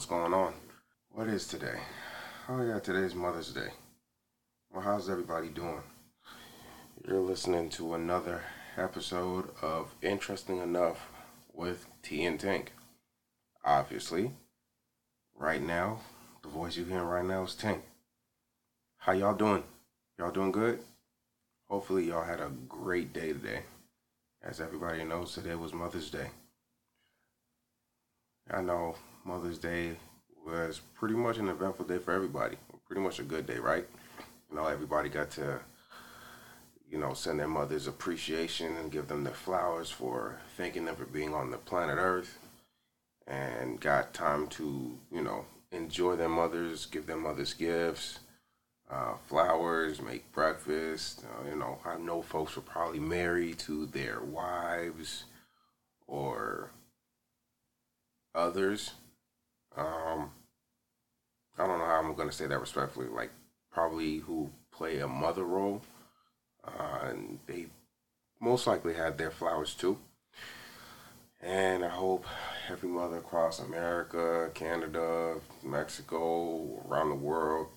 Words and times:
what's 0.00 0.08
going 0.08 0.32
on? 0.32 0.54
What 1.10 1.28
is 1.28 1.46
today? 1.46 1.78
Oh 2.48 2.62
yeah, 2.62 2.78
today's 2.78 3.14
Mother's 3.14 3.52
Day. 3.52 3.68
Well, 4.72 4.80
how's 4.80 5.10
everybody 5.10 5.48
doing? 5.48 5.82
You're 7.06 7.20
listening 7.20 7.68
to 7.72 7.92
another 7.92 8.40
episode 8.78 9.50
of 9.60 9.94
Interesting 10.00 10.56
Enough 10.56 11.06
with 11.52 11.86
T 12.02 12.24
and 12.24 12.40
Tank. 12.40 12.72
Obviously, 13.62 14.30
right 15.38 15.60
now, 15.60 16.00
the 16.42 16.48
voice 16.48 16.78
you're 16.78 16.86
hearing 16.86 17.04
right 17.04 17.26
now 17.26 17.42
is 17.42 17.54
Tank. 17.54 17.82
How 18.96 19.12
y'all 19.12 19.34
doing? 19.34 19.64
Y'all 20.18 20.30
doing 20.30 20.50
good? 20.50 20.80
Hopefully, 21.68 22.08
y'all 22.08 22.24
had 22.24 22.40
a 22.40 22.50
great 22.66 23.12
day 23.12 23.34
today. 23.34 23.64
As 24.42 24.62
everybody 24.62 25.04
knows, 25.04 25.34
today 25.34 25.56
was 25.56 25.74
Mother's 25.74 26.10
Day. 26.10 26.30
I 28.50 28.62
know 28.62 28.94
Mother's 29.24 29.58
Day 29.58 29.96
was 30.46 30.80
pretty 30.94 31.14
much 31.14 31.38
an 31.38 31.48
eventful 31.48 31.86
day 31.86 31.98
for 31.98 32.12
everybody. 32.12 32.56
Pretty 32.86 33.02
much 33.02 33.18
a 33.18 33.24
good 33.24 33.46
day, 33.46 33.58
right? 33.58 33.86
You 34.50 34.56
know, 34.56 34.66
everybody 34.66 35.08
got 35.08 35.30
to, 35.32 35.60
you 36.90 36.98
know, 36.98 37.14
send 37.14 37.38
their 37.38 37.48
mothers 37.48 37.86
appreciation 37.86 38.76
and 38.76 38.90
give 38.90 39.08
them 39.08 39.22
their 39.24 39.34
flowers 39.34 39.90
for 39.90 40.38
thanking 40.56 40.86
them 40.86 40.96
for 40.96 41.04
being 41.04 41.34
on 41.34 41.50
the 41.50 41.58
planet 41.58 41.98
Earth 41.98 42.38
and 43.26 43.80
got 43.80 44.12
time 44.12 44.48
to, 44.48 44.98
you 45.12 45.22
know, 45.22 45.44
enjoy 45.70 46.16
their 46.16 46.28
mothers, 46.28 46.86
give 46.86 47.06
their 47.06 47.16
mothers 47.16 47.54
gifts, 47.54 48.18
uh, 48.90 49.14
flowers, 49.28 50.02
make 50.02 50.32
breakfast. 50.32 51.24
Uh, 51.24 51.48
you 51.48 51.56
know, 51.56 51.78
I 51.84 51.96
know 51.96 52.22
folks 52.22 52.56
were 52.56 52.62
probably 52.62 52.98
married 52.98 53.58
to 53.60 53.86
their 53.86 54.20
wives 54.20 55.24
or 56.08 56.70
others. 58.34 58.94
Um, 59.76 60.30
I 61.58 61.66
don't 61.66 61.78
know 61.78 61.84
how 61.84 62.00
I'm 62.02 62.14
going 62.14 62.28
to 62.28 62.34
say 62.34 62.46
that 62.46 62.60
respectfully. 62.60 63.06
Like, 63.06 63.30
probably 63.70 64.18
who 64.18 64.50
play 64.72 64.98
a 65.00 65.08
mother 65.08 65.44
role. 65.44 65.82
Uh, 66.64 67.08
and 67.08 67.38
they 67.46 67.66
most 68.40 68.66
likely 68.66 68.94
had 68.94 69.18
their 69.18 69.30
flowers 69.30 69.74
too. 69.74 69.98
And 71.40 71.84
I 71.84 71.88
hope 71.88 72.26
every 72.70 72.88
mother 72.88 73.18
across 73.18 73.60
America, 73.60 74.50
Canada, 74.54 75.36
Mexico, 75.62 76.82
around 76.86 77.08
the 77.08 77.14
world 77.14 77.68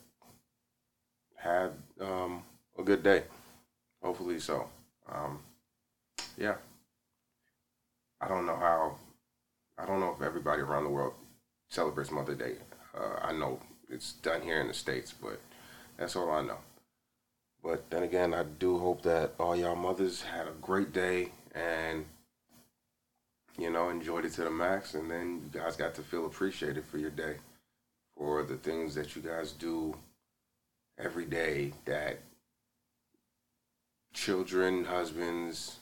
had 1.36 1.72
um, 2.02 2.44
a 2.78 2.84
good 2.84 3.04
day. 3.04 3.24
Hopefully 4.02 4.40
so. 4.40 4.68
Um, 5.10 5.40
yeah. 6.38 6.56
I 8.20 8.28
don't 8.28 8.46
know 8.46 8.56
how 8.56 8.96
I 9.78 9.86
don't 9.86 10.00
know 10.00 10.16
if 10.16 10.22
everybody 10.22 10.62
around 10.62 10.84
the 10.84 10.90
world 10.90 11.14
celebrates 11.74 12.12
Mother 12.12 12.36
Day. 12.36 12.56
Uh, 12.96 13.20
I 13.22 13.32
know 13.32 13.60
it's 13.90 14.14
done 14.14 14.42
here 14.42 14.62
in 14.62 14.68
the 14.68 14.74
States, 14.74 15.12
but 15.12 15.40
that's 15.98 16.16
all 16.16 16.30
I 16.30 16.42
know. 16.42 16.60
But 17.64 17.90
then 17.90 18.04
again, 18.04 18.34
I 18.34 18.44
do 18.44 18.78
hope 18.78 19.02
that 19.04 19.34
all 19.40 19.56
y'all 19.56 19.76
mothers 19.76 20.22
had 20.22 20.48
a 20.48 20.54
great 20.62 20.94
day 20.94 21.32
and, 21.56 22.06
you 23.58 23.72
know, 23.72 23.90
enjoyed 23.90 24.26
it 24.26 24.34
to 24.34 24.44
the 24.44 24.52
max. 24.52 24.94
And 24.94 25.10
then 25.10 25.42
you 25.44 25.60
guys 25.60 25.76
got 25.76 25.96
to 25.96 26.02
feel 26.02 26.28
appreciated 26.28 26.86
for 26.86 26.98
your 27.00 27.10
day, 27.10 27.38
for 28.16 28.44
the 28.44 28.58
things 28.58 28.94
that 28.96 29.16
you 29.16 29.22
guys 29.22 29.52
do 29.52 29.96
every 31.00 31.26
day 31.26 31.74
that 31.86 32.20
children, 34.14 34.86
husbands, 34.86 35.78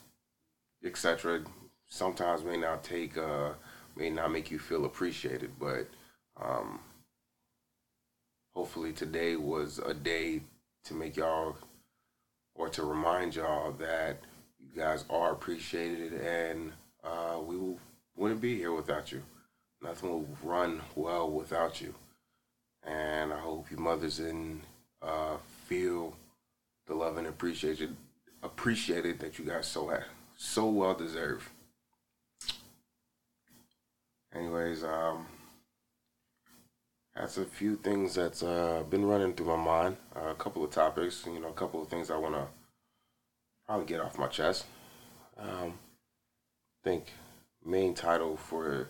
etc., 0.85 1.41
sometimes 1.89 2.45
may 2.45 2.55
not 2.55 2.83
take 2.83 3.17
uh, 3.17 3.51
may 3.95 4.09
not 4.09 4.31
make 4.31 4.51
you 4.51 4.59
feel 4.59 4.85
appreciated, 4.85 5.51
but 5.59 5.87
um, 6.41 6.79
hopefully 8.55 8.93
today 8.93 9.35
was 9.35 9.79
a 9.79 9.93
day 9.93 10.41
to 10.85 10.93
make 10.93 11.17
y'all 11.17 11.55
or 12.55 12.69
to 12.69 12.83
remind 12.83 13.35
y'all 13.35 13.71
that 13.73 14.19
you 14.59 14.67
guys 14.75 15.05
are 15.09 15.31
appreciated 15.31 16.13
and 16.13 16.71
uh, 17.03 17.39
we 17.39 17.57
wouldn't 18.15 18.41
be 18.41 18.55
here 18.55 18.73
without 18.73 19.11
you. 19.11 19.21
Nothing 19.81 20.09
will 20.09 20.27
run 20.43 20.81
well 20.95 21.29
without 21.29 21.81
you. 21.81 21.93
And 22.83 23.33
I 23.33 23.39
hope 23.39 23.71
you 23.71 23.77
mothers 23.77 24.19
and 24.19 24.61
uh, 25.01 25.37
feel 25.65 26.15
the 26.87 26.93
love 26.93 27.17
and 27.17 27.27
appreciation 27.27 27.97
appreciated 28.43 29.19
that 29.19 29.37
you 29.37 29.45
guys 29.45 29.67
so 29.67 29.95
so 30.35 30.67
well 30.67 30.95
deserve 30.95 31.49
anyways, 34.35 34.83
um, 34.83 35.25
that's 37.15 37.37
a 37.37 37.45
few 37.45 37.75
things 37.75 38.15
that's 38.15 38.43
uh, 38.43 38.83
been 38.89 39.05
running 39.05 39.33
through 39.33 39.47
my 39.47 39.55
mind. 39.55 39.97
Uh, 40.15 40.29
a 40.29 40.35
couple 40.35 40.63
of 40.63 40.71
topics, 40.71 41.25
you 41.25 41.39
know, 41.39 41.49
a 41.49 41.53
couple 41.53 41.81
of 41.81 41.89
things 41.89 42.09
I 42.09 42.17
want 42.17 42.35
to 42.35 42.47
probably 43.65 43.85
get 43.85 43.99
off 43.99 44.17
my 44.17 44.27
chest. 44.27 44.65
Um, 45.37 45.73
I 46.83 46.89
think 46.89 47.11
main 47.63 47.93
title 47.93 48.37
for 48.37 48.87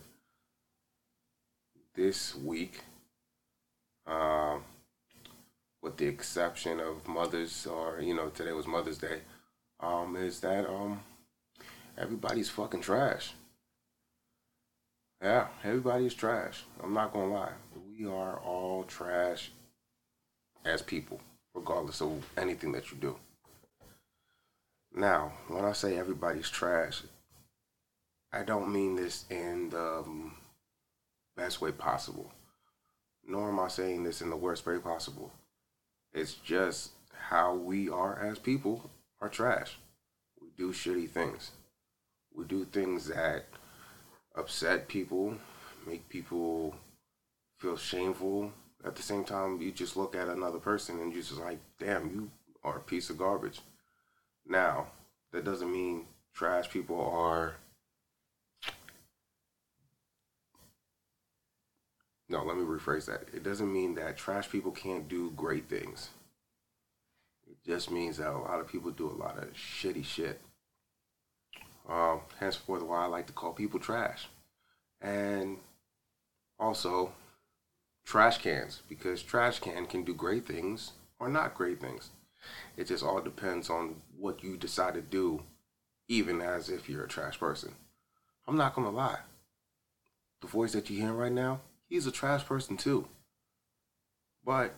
this 1.96 2.36
week, 2.36 2.82
uh, 4.08 4.58
with 5.82 5.98
the 5.98 6.08
exception 6.08 6.80
of 6.80 7.08
Mother's, 7.08 7.66
or 7.66 8.00
you 8.02 8.14
know, 8.14 8.30
today 8.30 8.52
was 8.54 8.68
Mother's 8.68 8.98
Day, 8.98 9.22
um, 9.80 10.16
is 10.16 10.40
that 10.42 10.70
um, 10.70 11.02
everybody's 11.98 12.50
fucking 12.50 12.82
trash. 12.82 13.34
Yeah, 15.22 15.48
everybody 15.64 16.08
is 16.08 16.16
trash. 16.16 16.64
I'm 16.84 16.96
not 16.96 17.14
gonna 17.14 17.32
lie. 17.32 17.54
We 17.88 18.08
are 18.08 18.40
all 18.40 18.84
trash 18.86 19.52
as 20.66 20.82
people, 20.82 21.22
regardless 21.54 22.02
of 22.02 22.28
anything 22.38 22.72
that 22.72 22.92
you 22.92 22.98
do. 22.98 23.16
Now, 24.92 25.34
when 25.48 25.64
I 25.64 25.74
say 25.74 25.96
everybody's 25.96 26.50
trash, 26.50 27.04
I 28.34 28.42
don't 28.42 28.74
mean 28.74 28.96
this 28.96 29.26
in 29.30 29.70
the 29.70 30.00
um, 30.00 30.38
best 31.38 31.62
way 31.62 31.72
possible, 31.72 32.32
nor 33.24 33.50
am 33.50 33.60
I 33.60 33.68
saying 33.68 34.04
this 34.04 34.22
in 34.24 34.32
the 34.32 34.36
worst 34.36 34.66
way 34.66 34.80
possible. 34.80 35.32
It's 36.14 36.34
just 36.34 36.94
how 37.14 37.54
we 37.54 37.90
are 37.90 38.20
as 38.20 38.40
people 38.40 38.90
are 39.22 39.30
trash. 39.30 39.78
We 40.42 40.48
do 40.58 40.74
shitty 40.74 41.12
things. 41.12 41.52
We 42.34 42.46
do 42.46 42.66
things 42.66 43.08
that 43.08 43.46
upset 44.36 44.88
people, 44.88 45.36
make 45.86 46.08
people 46.10 46.76
feel 47.58 47.78
shameful. 47.78 48.52
At 48.84 48.96
the 48.96 49.04
same 49.04 49.24
time, 49.24 49.62
you 49.62 49.72
just 49.72 49.96
look 49.96 50.16
at 50.16 50.28
another 50.28 50.60
person 50.60 51.00
and 51.00 51.14
you're 51.14 51.22
just 51.22 51.40
like, 51.40 51.60
damn, 51.80 52.10
you 52.10 52.32
are 52.64 52.78
a 52.78 52.82
piece 52.82 53.10
of 53.10 53.18
garbage. 53.18 53.62
Now, 54.48 54.88
that 55.32 55.46
doesn't 55.46 55.72
mean 55.72 56.06
trash 56.34 56.70
people 56.70 57.00
are. 57.00 57.56
No, 62.28 62.44
let 62.44 62.58
me 62.58 62.64
rephrase 62.64 63.06
that. 63.06 63.28
It 63.34 63.44
doesn't 63.44 63.72
mean 63.72 63.96
that 63.96 64.18
trash 64.18 64.50
people 64.50 64.72
can't 64.72 65.08
do 65.08 65.32
great 65.32 65.70
things. 65.70 66.10
It 67.50 67.58
just 67.66 67.92
means 67.92 68.18
that 68.18 68.32
a 68.32 68.38
lot 68.38 68.62
of 68.62 68.68
people 68.68 68.92
do 68.92 69.10
a 69.10 69.12
lot 69.12 69.38
of 69.38 69.54
shitty 69.54 70.06
shit. 70.06 70.42
Uh, 71.90 72.18
henceforth, 72.40 72.84
why 72.84 73.04
I 73.04 73.08
like 73.08 73.28
to 73.28 73.34
call 73.34 73.54
people 73.54 73.80
trash. 73.80 74.28
And 75.02 75.58
also, 76.60 77.12
trash 78.06 78.38
cans, 78.38 78.82
because 78.88 79.24
trash 79.24 79.60
can 79.60 79.86
can 79.88 80.04
do 80.04 80.14
great 80.14 80.46
things 80.46 80.92
or 81.20 81.30
not 81.30 81.56
great 81.56 81.82
things. 81.82 82.10
It 82.78 82.88
just 82.88 83.04
all 83.04 83.22
depends 83.22 83.70
on 83.70 84.02
what 84.18 84.44
you 84.44 84.58
decide 84.58 84.94
to 84.96 85.02
do, 85.02 85.44
even 86.08 86.42
as 86.42 86.70
if 86.70 86.90
you're 86.90 87.04
a 87.04 87.10
trash 87.10 87.40
person. 87.40 87.76
I'm 88.48 88.58
not 88.58 88.76
gonna 88.76 88.92
lie. 88.92 89.20
The 90.42 90.48
voice 90.48 90.74
that 90.74 90.90
you're 90.90 91.02
hearing 91.02 91.18
right 91.18 91.32
now, 91.32 91.62
he's 91.88 92.08
a 92.08 92.12
trash 92.12 92.46
person 92.46 92.78
too. 92.78 93.08
But 94.44 94.74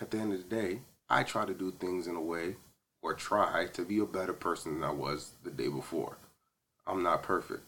at 0.00 0.10
the 0.10 0.18
end 0.18 0.32
of 0.34 0.38
the 0.38 0.56
day, 0.56 0.80
I 1.08 1.22
try 1.22 1.46
to 1.46 1.54
do 1.54 1.70
things 1.70 2.06
in 2.06 2.16
a 2.16 2.20
way 2.20 2.56
or 3.00 3.14
try 3.14 3.66
to 3.72 3.82
be 3.82 3.98
a 3.98 4.04
better 4.04 4.32
person 4.32 4.74
than 4.74 4.84
I 4.84 4.92
was 4.92 5.32
the 5.44 5.50
day 5.50 5.68
before. 5.68 6.18
I'm 6.86 7.02
not 7.02 7.22
perfect. 7.22 7.62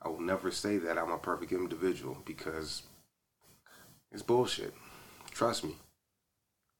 I 0.00 0.08
will 0.08 0.20
never 0.20 0.50
say 0.50 0.78
that 0.78 0.98
I'm 0.98 1.10
a 1.10 1.18
perfect 1.18 1.52
individual 1.52 2.18
because 2.24 2.82
it's 4.12 4.22
bullshit. 4.22 4.74
Trust 5.30 5.64
me. 5.64 5.76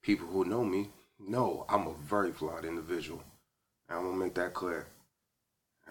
People 0.03 0.27
who 0.29 0.45
know 0.45 0.65
me 0.65 0.91
know 1.19 1.65
I'm 1.69 1.87
a 1.87 1.95
very 1.95 2.33
flawed 2.33 2.65
individual. 2.65 3.23
And 3.89 3.99
I'm 3.99 4.05
gonna 4.05 4.17
make 4.17 4.35
that 4.35 4.55
clear. 4.55 4.87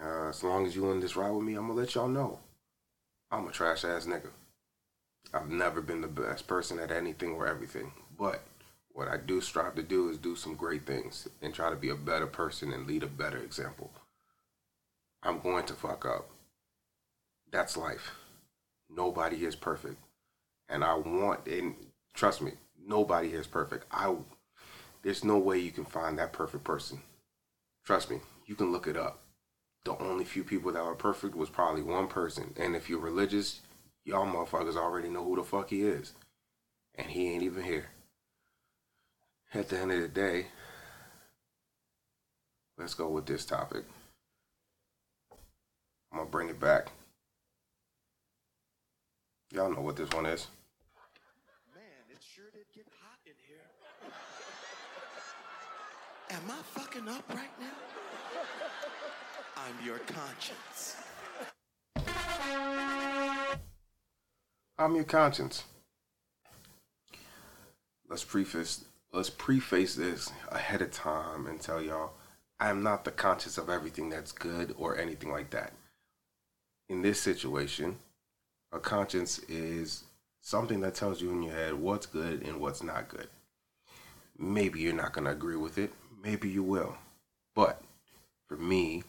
Uh, 0.00 0.28
as 0.28 0.42
long 0.42 0.66
as 0.66 0.74
you 0.74 0.90
in 0.90 1.00
this 1.00 1.16
ride 1.16 1.30
with 1.30 1.44
me, 1.44 1.54
I'm 1.54 1.68
gonna 1.68 1.80
let 1.80 1.94
y'all 1.94 2.08
know 2.08 2.40
I'm 3.30 3.46
a 3.46 3.52
trash 3.52 3.84
ass 3.84 4.06
nigga. 4.06 4.30
I've 5.32 5.50
never 5.50 5.80
been 5.80 6.00
the 6.00 6.08
best 6.08 6.46
person 6.46 6.78
at 6.78 6.92
anything 6.92 7.32
or 7.32 7.46
everything, 7.46 7.92
but 8.16 8.42
what 8.92 9.08
I 9.08 9.16
do 9.16 9.40
strive 9.40 9.74
to 9.74 9.82
do 9.82 10.08
is 10.08 10.18
do 10.18 10.36
some 10.36 10.54
great 10.54 10.86
things 10.86 11.28
and 11.42 11.52
try 11.52 11.70
to 11.70 11.76
be 11.76 11.88
a 11.88 11.96
better 11.96 12.28
person 12.28 12.72
and 12.72 12.86
lead 12.86 13.02
a 13.02 13.08
better 13.08 13.38
example. 13.38 13.90
I'm 15.24 15.40
going 15.40 15.64
to 15.66 15.72
fuck 15.72 16.04
up. 16.04 16.28
That's 17.50 17.76
life. 17.76 18.12
Nobody 18.90 19.44
is 19.44 19.56
perfect. 19.56 19.96
And 20.68 20.84
I 20.84 20.94
want, 20.94 21.46
and 21.46 21.74
trust 22.14 22.42
me, 22.42 22.52
nobody 22.86 23.28
is 23.28 23.46
perfect. 23.46 23.86
I, 23.90 24.14
there's 25.02 25.24
no 25.24 25.38
way 25.38 25.58
you 25.58 25.70
can 25.70 25.84
find 25.84 26.18
that 26.18 26.32
perfect 26.32 26.64
person. 26.64 27.00
Trust 27.84 28.10
me, 28.10 28.20
you 28.46 28.54
can 28.54 28.70
look 28.70 28.86
it 28.86 28.96
up. 28.96 29.20
The 29.84 29.96
only 29.98 30.24
few 30.24 30.44
people 30.44 30.72
that 30.72 30.84
were 30.84 30.94
perfect 30.94 31.34
was 31.34 31.50
probably 31.50 31.82
one 31.82 32.08
person. 32.08 32.54
And 32.58 32.74
if 32.74 32.88
you're 32.88 32.98
religious, 32.98 33.60
y'all 34.04 34.26
motherfuckers 34.26 34.76
already 34.76 35.08
know 35.08 35.24
who 35.24 35.36
the 35.36 35.42
fuck 35.42 35.70
he 35.70 35.82
is. 35.82 36.12
And 36.94 37.08
he 37.08 37.32
ain't 37.32 37.42
even 37.42 37.64
here. 37.64 37.86
At 39.52 39.68
the 39.68 39.78
end 39.78 39.92
of 39.92 40.00
the 40.00 40.08
day, 40.08 40.46
let's 42.76 42.94
go 42.94 43.08
with 43.08 43.26
this 43.26 43.44
topic. 43.44 43.84
I'm 46.14 46.20
gonna 46.20 46.30
bring 46.30 46.48
it 46.48 46.60
back. 46.60 46.92
Y'all 49.50 49.68
know 49.68 49.80
what 49.80 49.96
this 49.96 50.08
one 50.10 50.26
is. 50.26 50.46
Man, 51.74 51.82
it 52.08 52.18
sure 52.22 52.44
did 52.52 52.66
get 52.72 52.86
hot 53.00 53.18
in 53.26 53.32
here. 53.48 53.58
Am 56.30 56.42
I 56.48 56.62
fucking 56.62 57.08
up 57.08 57.28
right 57.30 57.50
now? 57.58 57.66
I'm 59.56 59.84
your 59.84 59.98
conscience. 59.98 60.96
I'm 64.78 64.94
your 64.94 65.02
conscience. 65.02 65.64
Let's 68.08 68.22
preface 68.22 68.84
let's 69.12 69.30
preface 69.30 69.96
this 69.96 70.30
ahead 70.50 70.80
of 70.80 70.92
time 70.92 71.48
and 71.48 71.60
tell 71.60 71.82
y'all 71.82 72.12
I 72.60 72.70
am 72.70 72.84
not 72.84 73.04
the 73.04 73.10
conscience 73.10 73.58
of 73.58 73.68
everything 73.68 74.10
that's 74.10 74.30
good 74.30 74.76
or 74.78 74.96
anything 74.96 75.32
like 75.32 75.50
that. 75.50 75.72
In 76.88 77.02
this 77.02 77.20
situation, 77.20 77.98
a 78.72 78.78
conscience 78.78 79.38
is 79.48 80.04
something 80.40 80.80
that 80.80 80.94
tells 80.94 81.22
you 81.22 81.30
in 81.30 81.42
your 81.42 81.54
head 81.54 81.74
what's 81.74 82.06
good 82.06 82.42
and 82.42 82.60
what's 82.60 82.82
not 82.82 83.08
good. 83.08 83.28
Maybe 84.36 84.80
you're 84.80 84.92
not 84.92 85.12
going 85.12 85.24
to 85.24 85.30
agree 85.30 85.56
with 85.56 85.78
it, 85.78 85.92
maybe 86.22 86.50
you 86.50 86.62
will. 86.62 86.96
But 87.54 87.82
for 88.48 88.56
me, 88.56 89.04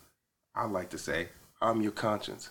I 0.53 0.65
like 0.65 0.89
to 0.91 0.97
say 0.97 1.29
I'm 1.61 1.81
your 1.81 1.91
conscience. 1.91 2.49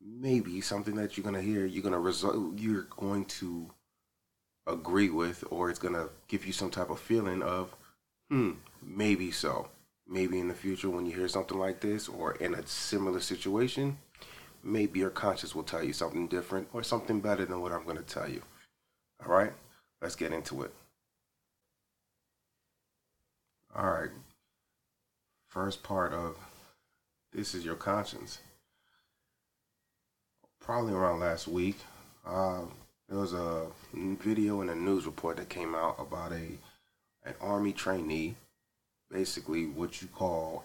Maybe 0.00 0.60
something 0.60 0.96
that 0.96 1.16
you're 1.16 1.22
going 1.22 1.36
to 1.36 1.40
hear, 1.40 1.64
you're 1.64 1.82
going 1.82 1.92
to 1.92 1.98
result 1.98 2.58
you're 2.58 2.88
going 2.96 3.26
to 3.26 3.70
agree 4.66 5.10
with 5.10 5.44
or 5.50 5.70
it's 5.70 5.78
going 5.78 5.94
to 5.94 6.08
give 6.26 6.46
you 6.46 6.52
some 6.52 6.70
type 6.70 6.90
of 6.90 6.98
feeling 6.98 7.42
of 7.42 7.74
hmm, 8.28 8.52
maybe 8.82 9.30
so. 9.30 9.68
Maybe 10.06 10.38
in 10.38 10.48
the 10.48 10.54
future 10.54 10.90
when 10.90 11.06
you 11.06 11.12
hear 11.12 11.28
something 11.28 11.58
like 11.58 11.80
this 11.80 12.08
or 12.08 12.32
in 12.36 12.54
a 12.54 12.66
similar 12.66 13.20
situation, 13.20 13.98
maybe 14.62 15.00
your 15.00 15.10
conscience 15.10 15.54
will 15.54 15.62
tell 15.62 15.82
you 15.82 15.92
something 15.92 16.28
different 16.28 16.68
or 16.72 16.82
something 16.82 17.20
better 17.20 17.44
than 17.44 17.60
what 17.60 17.72
I'm 17.72 17.84
going 17.84 17.96
to 17.96 18.02
tell 18.02 18.28
you. 18.28 18.42
All 19.24 19.32
right, 19.32 19.52
let's 20.02 20.16
get 20.16 20.32
into 20.32 20.62
it. 20.62 20.74
All 23.74 23.90
right, 23.90 24.10
first 25.48 25.82
part 25.82 26.12
of 26.12 26.36
this 27.32 27.54
is 27.54 27.64
your 27.64 27.74
conscience. 27.74 28.38
Probably 30.60 30.92
around 30.92 31.20
last 31.20 31.48
week, 31.48 31.78
uh, 32.24 32.62
there 33.08 33.18
was 33.18 33.34
a 33.34 33.66
video 33.92 34.60
and 34.60 34.70
a 34.70 34.74
news 34.74 35.06
report 35.06 35.36
that 35.36 35.48
came 35.48 35.74
out 35.74 35.96
about 35.98 36.32
a 36.32 36.58
an 37.26 37.34
army 37.40 37.72
trainee, 37.72 38.36
basically 39.14 39.66
what 39.66 40.02
you 40.02 40.08
call 40.08 40.64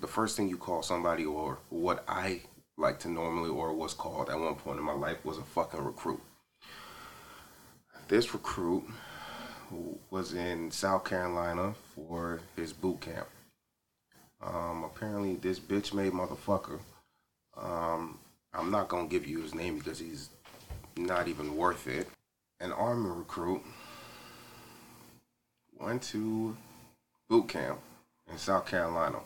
the 0.00 0.08
first 0.08 0.36
thing 0.36 0.48
you 0.48 0.56
call 0.56 0.82
somebody 0.82 1.24
or 1.24 1.58
what 1.70 2.04
I 2.08 2.40
like 2.76 2.98
to 3.00 3.08
normally 3.08 3.48
or 3.48 3.72
was 3.72 3.94
called 3.94 4.28
at 4.28 4.38
one 4.38 4.56
point 4.56 4.80
in 4.80 4.84
my 4.84 4.92
life 4.92 5.24
was 5.24 5.38
a 5.38 5.42
fucking 5.42 5.84
recruit. 5.84 6.20
This 8.08 8.34
recruit 8.34 8.82
was 10.10 10.34
in 10.34 10.72
South 10.72 11.04
Carolina 11.04 11.74
for 11.94 12.40
his 12.56 12.72
boot 12.72 13.00
camp. 13.00 13.28
Um, 14.42 14.82
apparently, 14.84 15.36
this 15.36 15.60
bitch 15.60 15.94
made 15.94 16.12
motherfucker. 16.12 16.80
Um, 17.56 18.18
I'm 18.52 18.72
not 18.72 18.88
gonna 18.88 19.06
give 19.06 19.28
you 19.28 19.40
his 19.40 19.54
name 19.54 19.78
because 19.78 20.00
he's 20.00 20.30
not 20.96 21.28
even 21.28 21.56
worth 21.56 21.86
it. 21.86 22.08
An 22.58 22.72
army 22.72 23.10
recruit 23.10 23.62
went 25.78 26.02
to 26.02 26.56
boot 27.34 27.48
camp 27.48 27.80
in 28.30 28.38
South 28.38 28.64
Carolina. 28.64 29.18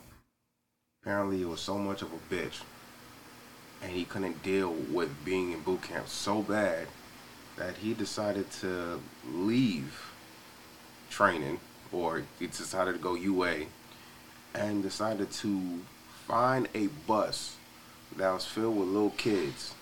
Apparently, 1.02 1.42
it 1.42 1.46
was 1.46 1.60
so 1.60 1.76
much 1.76 2.00
of 2.00 2.08
a 2.10 2.34
bitch 2.34 2.62
and 3.82 3.92
he 3.92 4.06
couldn't 4.06 4.42
deal 4.42 4.70
with 4.70 5.10
being 5.26 5.52
in 5.52 5.60
boot 5.60 5.82
camp 5.82 6.08
so 6.08 6.40
bad 6.40 6.86
that 7.58 7.76
he 7.76 7.92
decided 7.92 8.50
to 8.50 8.98
leave 9.30 10.10
training 11.10 11.60
or 11.92 12.22
he 12.38 12.46
decided 12.46 12.94
to 12.94 12.98
go 12.98 13.14
UA 13.14 13.66
and 14.54 14.82
decided 14.82 15.30
to 15.30 15.80
find 16.26 16.66
a 16.74 16.86
bus 17.06 17.56
that 18.16 18.32
was 18.32 18.46
filled 18.46 18.78
with 18.78 18.88
little 18.88 19.10
kids 19.18 19.74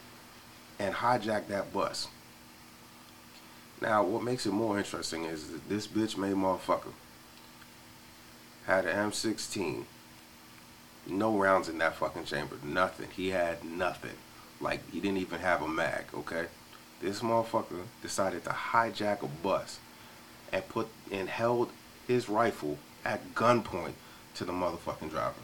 and 0.80 0.96
hijack 0.96 1.46
that 1.46 1.72
bus. 1.72 2.08
Now, 3.80 4.02
what 4.02 4.24
makes 4.24 4.46
it 4.46 4.52
more 4.52 4.78
interesting 4.78 5.26
is 5.26 5.52
that 5.52 5.68
this 5.68 5.86
bitch 5.86 6.16
made 6.16 6.34
motherfucker 6.34 6.92
had 8.66 8.84
an 8.84 9.10
M16 9.10 9.84
no 11.08 11.36
rounds 11.38 11.68
in 11.68 11.78
that 11.78 11.94
fucking 11.96 12.24
chamber. 12.24 12.56
Nothing. 12.64 13.08
He 13.14 13.30
had 13.30 13.64
nothing. 13.64 14.16
Like, 14.60 14.88
he 14.90 15.00
didn't 15.00 15.18
even 15.18 15.38
have 15.40 15.62
a 15.62 15.68
mag, 15.68 16.04
okay? 16.14 16.46
This 17.00 17.20
motherfucker 17.20 17.84
decided 18.02 18.44
to 18.44 18.50
hijack 18.50 19.22
a 19.22 19.26
bus 19.26 19.78
and 20.52 20.68
put 20.68 20.88
and 21.12 21.28
held 21.28 21.70
his 22.08 22.28
rifle 22.28 22.78
at 23.04 23.34
gunpoint 23.34 23.92
to 24.34 24.44
the 24.44 24.52
motherfucking 24.52 25.10
driver. 25.10 25.34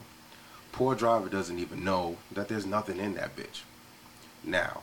Poor 0.72 0.94
driver 0.94 1.28
doesn't 1.28 1.58
even 1.58 1.84
know 1.84 2.16
that 2.32 2.48
there's 2.48 2.66
nothing 2.66 2.98
in 2.98 3.14
that 3.14 3.36
bitch. 3.36 3.62
Now, 4.42 4.80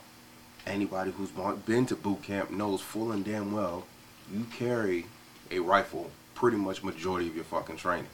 anybody 0.67 1.11
who's 1.11 1.31
been 1.65 1.87
to 1.87 1.95
boot 1.95 2.21
camp 2.21 2.51
knows 2.51 2.81
full 2.81 3.11
and 3.11 3.25
damn 3.25 3.51
well 3.51 3.85
you 4.31 4.45
carry 4.55 5.05
a 5.49 5.59
rifle 5.59 6.11
pretty 6.35 6.57
much 6.57 6.83
majority 6.83 7.27
of 7.27 7.35
your 7.35 7.43
fucking 7.43 7.77
training. 7.77 8.05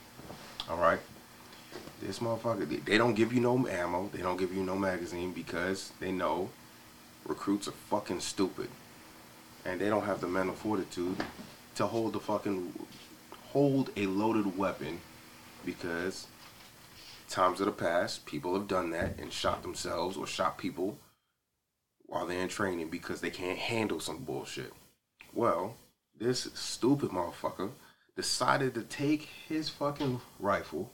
All 0.69 0.77
right? 0.77 0.99
this 2.01 2.19
motherfucker, 2.19 2.85
they 2.85 2.97
don't 2.97 3.13
give 3.13 3.33
you 3.33 3.39
no 3.39 3.67
ammo, 3.67 4.09
they 4.13 4.21
don't 4.21 4.37
give 4.37 4.53
you 4.53 4.63
no 4.63 4.75
magazine 4.75 5.31
because 5.31 5.91
they 5.99 6.11
know 6.11 6.49
recruits 7.25 7.67
are 7.67 7.73
fucking 7.89 8.19
stupid. 8.19 8.69
And 9.65 9.81
they 9.81 9.89
don't 9.89 10.05
have 10.05 10.21
the 10.21 10.27
mental 10.27 10.55
fortitude 10.55 11.17
to 11.75 11.87
hold 11.87 12.13
the 12.13 12.19
fucking, 12.19 12.73
hold 13.51 13.89
a 13.95 14.05
loaded 14.05 14.57
weapon 14.57 14.99
because 15.65 16.27
times 17.29 17.59
of 17.59 17.65
the 17.65 17.71
past, 17.71 18.25
people 18.25 18.53
have 18.53 18.67
done 18.67 18.91
that 18.91 19.17
and 19.19 19.33
shot 19.33 19.63
themselves 19.63 20.17
or 20.17 20.27
shot 20.27 20.57
people 20.57 20.97
while 22.05 22.27
they're 22.27 22.41
in 22.41 22.47
training 22.47 22.89
because 22.89 23.21
they 23.21 23.31
can't 23.31 23.57
handle 23.57 23.99
some 23.99 24.19
bullshit. 24.23 24.71
Well, 25.33 25.75
this 26.17 26.49
stupid 26.53 27.09
motherfucker 27.09 27.71
decided 28.15 28.73
to 28.73 28.81
take 28.81 29.29
his 29.47 29.69
fucking 29.69 30.21
rifle 30.39 30.91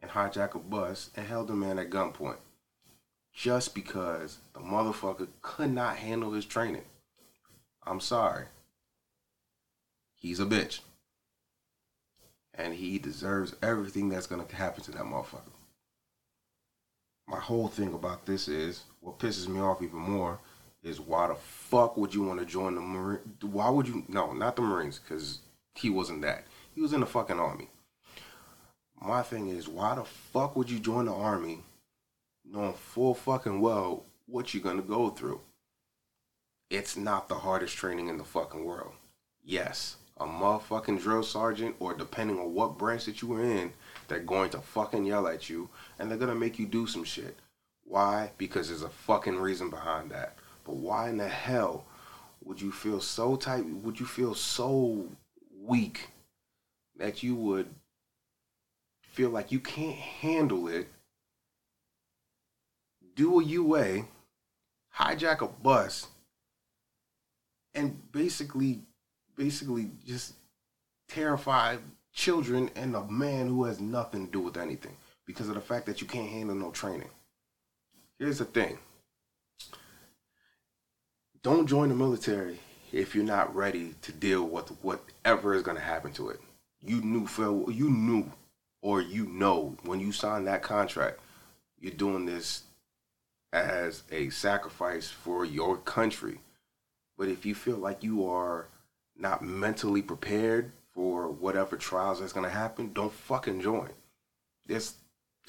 and 0.00 0.10
hijack 0.10 0.54
a 0.54 0.58
bus 0.58 1.10
and 1.16 1.26
held 1.26 1.50
a 1.50 1.54
man 1.54 1.78
at 1.78 1.90
gunpoint 1.90 2.38
just 3.32 3.74
because 3.74 4.38
the 4.52 4.60
motherfucker 4.60 5.28
could 5.40 5.70
not 5.70 5.96
handle 5.96 6.32
his 6.32 6.44
training. 6.44 6.84
I'm 7.84 8.00
sorry. 8.00 8.44
He's 10.14 10.40
a 10.40 10.46
bitch. 10.46 10.80
And 12.54 12.74
he 12.74 12.98
deserves 12.98 13.56
everything 13.62 14.08
that's 14.08 14.26
going 14.26 14.44
to 14.44 14.56
happen 14.56 14.84
to 14.84 14.90
that 14.92 15.04
motherfucker. 15.04 15.50
My 17.26 17.40
whole 17.40 17.68
thing 17.68 17.94
about 17.94 18.26
this 18.26 18.46
is 18.46 18.82
what 19.00 19.18
pisses 19.18 19.48
me 19.48 19.60
off 19.60 19.82
even 19.82 19.98
more 19.98 20.38
is 20.82 21.00
why 21.00 21.28
the 21.28 21.34
fuck 21.34 21.96
would 21.96 22.12
you 22.12 22.22
want 22.22 22.40
to 22.40 22.46
join 22.46 22.74
the 22.74 22.80
Marine? 22.80 23.20
Why 23.40 23.70
would 23.70 23.88
you? 23.88 24.04
No, 24.08 24.32
not 24.32 24.56
the 24.56 24.62
Marines, 24.62 24.98
because 24.98 25.38
he 25.74 25.90
wasn't 25.90 26.22
that. 26.22 26.46
He 26.74 26.80
was 26.80 26.92
in 26.92 27.00
the 27.00 27.06
fucking 27.06 27.38
army 27.38 27.68
my 29.04 29.22
thing 29.22 29.48
is, 29.48 29.68
why 29.68 29.94
the 29.96 30.04
fuck 30.04 30.54
would 30.54 30.70
you 30.70 30.78
join 30.78 31.06
the 31.06 31.12
army 31.12 31.58
knowing 32.44 32.72
full 32.72 33.14
fucking 33.14 33.60
well 33.60 34.04
what 34.26 34.54
you're 34.54 34.62
gonna 34.62 34.82
go 34.82 35.10
through? 35.10 35.40
It's 36.70 36.96
not 36.96 37.28
the 37.28 37.34
hardest 37.34 37.76
training 37.76 38.08
in 38.08 38.16
the 38.16 38.24
fucking 38.24 38.64
world. 38.64 38.92
Yes, 39.44 39.96
a 40.18 40.24
motherfucking 40.24 41.02
drill 41.02 41.24
sergeant, 41.24 41.74
or 41.80 41.94
depending 41.94 42.38
on 42.38 42.54
what 42.54 42.78
branch 42.78 43.06
that 43.06 43.20
you 43.20 43.28
were 43.28 43.42
in, 43.42 43.72
they're 44.06 44.20
going 44.20 44.50
to 44.50 44.60
fucking 44.60 45.04
yell 45.04 45.26
at 45.26 45.50
you 45.50 45.68
and 45.98 46.08
they're 46.08 46.18
gonna 46.18 46.34
make 46.34 46.58
you 46.58 46.66
do 46.66 46.86
some 46.86 47.04
shit. 47.04 47.36
Why? 47.84 48.30
Because 48.38 48.68
there's 48.68 48.82
a 48.82 48.88
fucking 48.88 49.36
reason 49.36 49.68
behind 49.68 50.10
that. 50.12 50.36
But 50.64 50.76
why 50.76 51.08
in 51.08 51.16
the 51.16 51.28
hell 51.28 51.84
would 52.44 52.60
you 52.60 52.70
feel 52.70 53.00
so 53.00 53.34
tight? 53.34 53.64
Would 53.66 53.98
you 53.98 54.06
feel 54.06 54.34
so 54.34 55.08
weak 55.64 56.08
that 56.96 57.22
you 57.22 57.34
would 57.34 57.66
feel 59.12 59.30
like 59.30 59.52
you 59.52 59.60
can't 59.60 59.96
handle 59.96 60.68
it, 60.68 60.88
do 63.14 63.40
a 63.40 63.44
UA, 63.44 64.04
hijack 64.96 65.42
a 65.42 65.48
bus, 65.48 66.08
and 67.74 68.10
basically, 68.12 68.80
basically 69.36 69.90
just 70.06 70.34
terrify 71.08 71.76
children 72.12 72.70
and 72.74 72.94
a 72.94 73.04
man 73.04 73.48
who 73.48 73.64
has 73.64 73.80
nothing 73.80 74.26
to 74.26 74.32
do 74.32 74.40
with 74.40 74.56
anything 74.56 74.96
because 75.26 75.48
of 75.48 75.54
the 75.54 75.60
fact 75.60 75.86
that 75.86 76.00
you 76.00 76.06
can't 76.06 76.28
handle 76.28 76.54
no 76.54 76.70
training. 76.70 77.10
Here's 78.18 78.38
the 78.38 78.44
thing. 78.44 78.78
Don't 81.42 81.66
join 81.66 81.88
the 81.88 81.94
military 81.94 82.60
if 82.92 83.14
you're 83.14 83.24
not 83.24 83.54
ready 83.54 83.94
to 84.02 84.12
deal 84.12 84.44
with 84.44 84.68
whatever 84.82 85.54
is 85.54 85.62
going 85.62 85.76
to 85.76 85.82
happen 85.82 86.12
to 86.12 86.28
it. 86.28 86.40
You 86.80 87.00
knew 87.00 87.26
Phil, 87.26 87.70
you 87.70 87.90
knew 87.90 88.30
or 88.82 89.00
you 89.00 89.26
know 89.26 89.76
when 89.84 90.00
you 90.00 90.12
sign 90.12 90.44
that 90.44 90.62
contract, 90.62 91.20
you're 91.80 91.92
doing 91.92 92.26
this 92.26 92.64
as 93.52 94.02
a 94.10 94.30
sacrifice 94.30 95.08
for 95.08 95.44
your 95.44 95.76
country. 95.76 96.38
But 97.16 97.28
if 97.28 97.46
you 97.46 97.54
feel 97.54 97.76
like 97.76 98.02
you 98.02 98.28
are 98.28 98.66
not 99.16 99.42
mentally 99.42 100.02
prepared 100.02 100.72
for 100.92 101.28
whatever 101.28 101.76
trials 101.76 102.20
that's 102.20 102.32
gonna 102.32 102.50
happen, 102.50 102.92
don't 102.92 103.12
fucking 103.12 103.60
join. 103.60 103.90
There's 104.66 104.94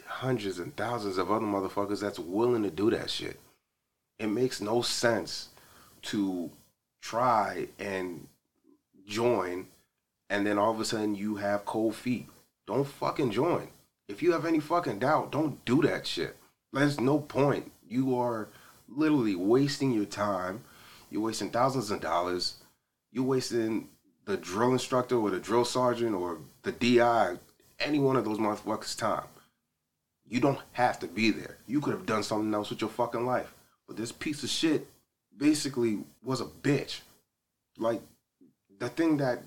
hundreds 0.06 0.60
and 0.60 0.76
thousands 0.76 1.18
of 1.18 1.32
other 1.32 1.46
motherfuckers 1.46 2.02
that's 2.02 2.20
willing 2.20 2.64
to 2.64 2.72
do 2.72 2.90
that 2.92 3.10
shit. 3.10 3.40
It 4.20 4.28
makes 4.28 4.62
no 4.62 4.82
sense 4.82 5.50
to 6.04 6.52
try 7.04 7.68
and 7.78 8.28
join 9.06 9.68
and 10.30 10.48
then 10.48 10.58
all 10.58 10.72
of 10.72 10.80
a 10.80 10.86
sudden 10.86 11.14
you 11.14 11.36
have 11.36 11.66
cold 11.66 11.96
feet. 11.96 12.28
Don't 12.66 12.88
fucking 12.88 13.32
join. 13.32 13.68
If 14.08 14.24
you 14.24 14.32
have 14.32 14.46
any 14.46 14.60
fucking 14.60 15.00
doubt, 15.00 15.32
don't 15.32 15.64
do 15.66 15.82
that 15.82 16.08
shit. 16.08 16.38
There's 16.72 17.00
no 17.00 17.20
point. 17.20 17.72
You 17.88 18.18
are 18.18 18.48
literally 18.88 19.36
wasting 19.36 19.92
your 19.92 20.06
time. 20.06 20.64
You're 21.12 21.22
wasting 21.22 21.52
thousands 21.52 21.92
of 21.92 22.00
dollars. 22.00 22.56
You're 23.12 23.26
wasting 23.26 23.90
the 24.26 24.38
drill 24.38 24.72
instructor 24.72 25.18
or 25.18 25.30
the 25.30 25.40
drill 25.40 25.66
sergeant 25.66 26.16
or 26.16 26.40
the 26.64 26.72
DI, 26.72 27.38
any 27.80 28.00
one 28.00 28.16
of 28.16 28.24
those 28.24 28.38
motherfuckers' 28.38 28.98
time. 28.98 29.28
You 30.26 30.40
don't 30.40 30.62
have 30.72 31.00
to 31.00 31.08
be 31.08 31.32
there. 31.32 31.58
You 31.68 31.82
could 31.82 31.94
have 31.94 32.06
done 32.06 32.24
something 32.24 32.54
else 32.54 32.70
with 32.70 32.80
your 32.80 32.90
fucking 32.90 33.26
life. 33.26 33.54
But 33.88 33.98
this 33.98 34.14
piece 34.14 34.42
of 34.44 34.50
shit 34.50 34.88
basically 35.38 36.00
was 36.24 36.42
a 36.42 36.46
bitch. 36.46 37.02
Like 37.78 38.02
the 38.80 38.90
thing 38.90 39.18
that 39.18 39.44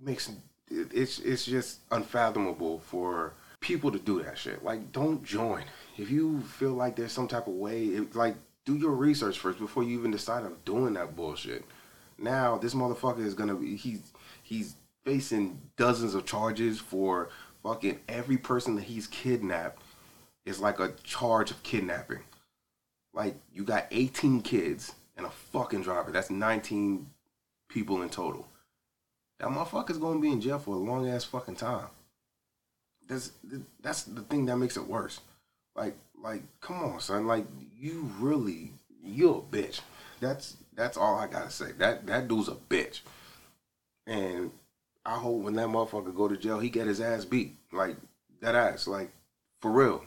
makes 0.00 0.30
it's 0.70 1.18
it's 1.18 1.44
just 1.44 1.80
unfathomable 1.90 2.80
for 2.80 3.34
people 3.60 3.92
to 3.92 3.98
do 3.98 4.22
that 4.22 4.38
shit. 4.38 4.64
Like, 4.64 4.92
don't 4.92 5.22
join. 5.22 5.64
If 5.98 6.10
you 6.10 6.40
feel 6.40 6.72
like 6.72 6.96
there's 6.96 7.12
some 7.12 7.28
type 7.28 7.46
of 7.46 7.54
way, 7.54 7.84
it, 7.84 8.16
like, 8.16 8.36
do 8.64 8.76
your 8.76 8.92
research 8.92 9.38
first 9.38 9.58
before 9.58 9.82
you 9.82 9.98
even 9.98 10.10
decide 10.10 10.44
on 10.44 10.56
doing 10.64 10.94
that 10.94 11.16
bullshit. 11.16 11.64
Now, 12.18 12.58
this 12.58 12.74
motherfucker 12.74 13.24
is 13.24 13.34
gonna 13.34 13.54
be 13.54 13.76
he's 13.76 14.12
he's 14.42 14.74
facing 15.04 15.60
dozens 15.76 16.14
of 16.14 16.26
charges 16.26 16.78
for 16.78 17.30
fucking 17.62 18.00
every 18.08 18.36
person 18.36 18.74
that 18.76 18.84
he's 18.84 19.06
kidnapped 19.06 19.82
is 20.44 20.60
like 20.60 20.78
a 20.78 20.92
charge 21.02 21.50
of 21.50 21.62
kidnapping. 21.62 22.20
Like, 23.12 23.36
you 23.52 23.64
got 23.64 23.86
18 23.90 24.42
kids 24.42 24.92
and 25.20 25.26
a 25.26 25.30
fucking 25.30 25.82
driver. 25.82 26.10
That's 26.10 26.30
19 26.30 27.06
people 27.68 28.02
in 28.02 28.08
total. 28.08 28.48
That 29.38 29.48
motherfucker's 29.48 29.98
gonna 29.98 30.20
be 30.20 30.32
in 30.32 30.40
jail 30.40 30.58
for 30.58 30.74
a 30.74 30.78
long 30.78 31.08
ass 31.08 31.24
fucking 31.24 31.56
time. 31.56 31.88
That's 33.06 33.32
that's 33.80 34.04
the 34.04 34.22
thing 34.22 34.46
that 34.46 34.56
makes 34.56 34.76
it 34.76 34.86
worse. 34.86 35.20
Like 35.76 35.96
like 36.22 36.42
come 36.60 36.82
on, 36.82 37.00
son. 37.00 37.26
Like 37.26 37.46
you 37.78 38.10
really 38.18 38.72
you 39.02 39.34
a 39.34 39.42
bitch. 39.42 39.80
That's 40.20 40.56
that's 40.74 40.96
all 40.96 41.16
I 41.16 41.26
gotta 41.26 41.50
say. 41.50 41.72
That 41.72 42.06
that 42.06 42.28
dude's 42.28 42.48
a 42.48 42.54
bitch. 42.54 43.00
And 44.06 44.50
I 45.04 45.16
hope 45.16 45.42
when 45.42 45.54
that 45.54 45.68
motherfucker 45.68 46.14
go 46.14 46.28
to 46.28 46.36
jail, 46.36 46.58
he 46.58 46.70
get 46.70 46.86
his 46.86 47.00
ass 47.00 47.24
beat. 47.24 47.56
Like 47.72 47.96
that 48.40 48.54
ass. 48.54 48.86
Like 48.86 49.10
for 49.60 49.70
real. 49.70 50.04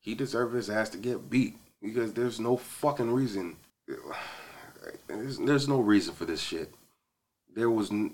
He 0.00 0.14
deserves 0.14 0.54
his 0.54 0.70
ass 0.70 0.88
to 0.90 0.98
get 0.98 1.28
beat 1.28 1.58
because 1.82 2.14
there's 2.14 2.40
no 2.40 2.56
fucking 2.56 3.10
reason. 3.10 3.56
There's, 5.08 5.38
there's 5.38 5.68
no 5.68 5.80
reason 5.80 6.14
for 6.14 6.24
this 6.24 6.40
shit. 6.40 6.72
There 7.54 7.70
was 7.70 7.90
no, 7.90 8.10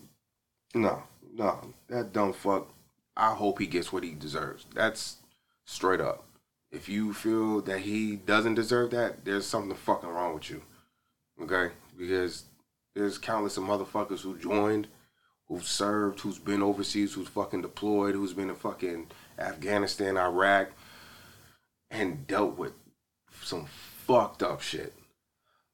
no, 0.75 1.61
that 1.89 2.13
dumb 2.13 2.33
fuck. 2.33 2.69
I 3.17 3.35
hope 3.35 3.59
he 3.59 3.67
gets 3.67 3.93
what 3.93 4.05
he 4.05 4.13
deserves. 4.13 4.67
That's 4.75 5.17
straight 5.65 6.01
up. 6.01 6.25
If 6.71 6.89
you 6.89 7.15
feel 7.15 7.61
that 7.63 7.81
he 7.81 8.17
doesn't 8.17 8.55
deserve 8.55 8.91
that, 8.91 9.25
there's 9.25 9.47
something 9.47 9.77
fucking 9.77 10.09
wrong 10.09 10.35
with 10.35 10.51
you. 10.51 10.63
Okay? 11.43 11.73
Because 11.97 12.45
there's 12.95 13.19
countless 13.19 13.57
of 13.57 13.65
motherfuckers 13.65 14.21
who 14.21 14.39
joined, 14.39 14.89
who've 15.49 15.67
served, 15.67 16.21
who's 16.21 16.39
been 16.39 16.63
overseas, 16.63 17.15
who's 17.15 17.29
fucking 17.29 17.63
deployed, 17.63 18.15
who's 18.15 18.33
been 18.33 18.51
in 18.51 18.57
fucking 18.57 19.07
Afghanistan, 19.39 20.17
Iraq, 20.17 20.71
and 21.91 22.27
dealt 22.27 22.59
with 22.59 22.73
some 23.43 23.67
fucked 23.67 24.43
up 24.43 24.61
shit. 24.61 24.93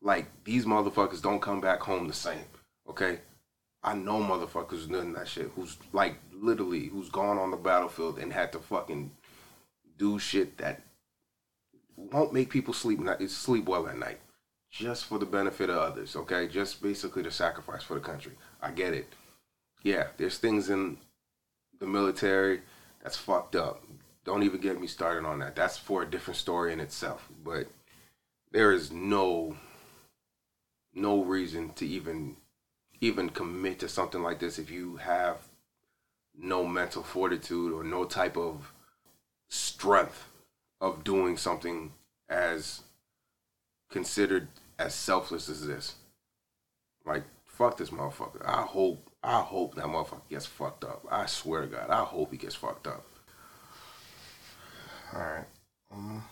Like, 0.03 0.27
these 0.45 0.65
motherfuckers 0.65 1.23
don't 1.23 1.41
come 1.41 1.61
back 1.61 1.81
home 1.81 2.09
the 2.09 2.15
same. 2.15 2.45
Okay? 2.89 3.21
I 3.83 3.95
know 3.95 4.21
motherfuckers 4.21 4.91
done 4.91 5.13
that 5.15 5.29
shit. 5.29 5.51
Who's 5.57 5.77
like 5.93 6.17
literally 6.33 6.87
who's 6.87 7.09
gone 7.09 7.39
on 7.39 7.51
the 7.51 7.57
battlefield 7.57 8.19
and 8.19 8.33
had 8.33 8.53
to 8.53 8.59
fucking 8.59 9.11
do 9.99 10.19
shit 10.19 10.59
that 10.59 10.83
won't 11.97 12.33
make 12.33 12.51
people 12.51 12.75
sleep 12.75 13.01
sleep 13.29 13.65
well 13.67 13.89
at 13.89 13.99
night, 13.99 14.21
just 14.71 15.07
for 15.07 15.19
the 15.19 15.27
benefit 15.27 15.69
of 15.69 15.79
others. 15.79 16.15
Okay, 16.15 16.47
just 16.47 16.83
basically 16.83 17.23
the 17.23 17.31
sacrifice 17.31 17.83
for 17.83 17.95
the 17.95 18.01
country. 18.01 18.33
I 18.61 18.71
get 18.71 18.95
it. 18.95 19.13
Yeah, 19.83 20.09
there's 20.17 20.39
things 20.39 20.71
in 20.71 20.99
the 21.81 21.87
military 21.87 22.63
that's 23.03 23.17
fucked 23.17 23.57
up. 23.57 23.85
Don't 24.25 24.45
even 24.45 24.61
get 24.61 24.81
me 24.81 24.87
started 24.87 25.27
on 25.27 25.41
that. 25.41 25.57
That's 25.57 25.77
for 25.77 26.03
a 26.03 26.11
different 26.11 26.39
story 26.39 26.73
in 26.73 26.79
itself. 26.79 27.29
But 27.45 27.67
there 28.53 28.71
is 28.71 28.93
no 28.93 29.57
no 30.95 31.23
reason 31.23 31.73
to 31.75 31.87
even 31.87 32.37
even 33.01 33.29
commit 33.31 33.81
to 33.81 33.89
something 33.89 34.23
like 34.23 34.39
this 34.39 34.59
if 34.59 34.71
you 34.71 34.97
have 34.97 35.49
no 36.39 36.65
mental 36.65 37.03
fortitude 37.03 37.73
or 37.73 37.83
no 37.83 38.05
type 38.05 38.37
of 38.37 38.73
strength 39.49 40.29
of 40.81 41.05
doing 41.05 41.37
something 41.37 41.93
as 42.29 42.83
considered 43.91 44.49
as 44.79 44.95
selfless 44.95 45.49
as 45.49 45.67
this. 45.67 45.97
Like, 47.05 47.25
fuck 47.45 47.77
this 47.77 47.91
motherfucker. 47.91 48.47
I 48.47 48.63
hope, 48.63 49.11
I 49.23 49.41
hope 49.41 49.75
that 49.75 49.85
motherfucker 49.87 50.29
gets 50.31 50.47
fucked 50.47 50.85
up. 50.85 51.07
I 51.11 51.27
swear 51.27 51.63
to 51.63 51.67
God, 51.67 51.91
I 51.91 52.05
hope 52.05 52.33
he 52.33 52.39
gets 52.39 52.55
fucked 52.55 52.87
up. 52.87 53.05
All 55.13 55.21
right. 55.21 55.45
Um, 55.93 56.25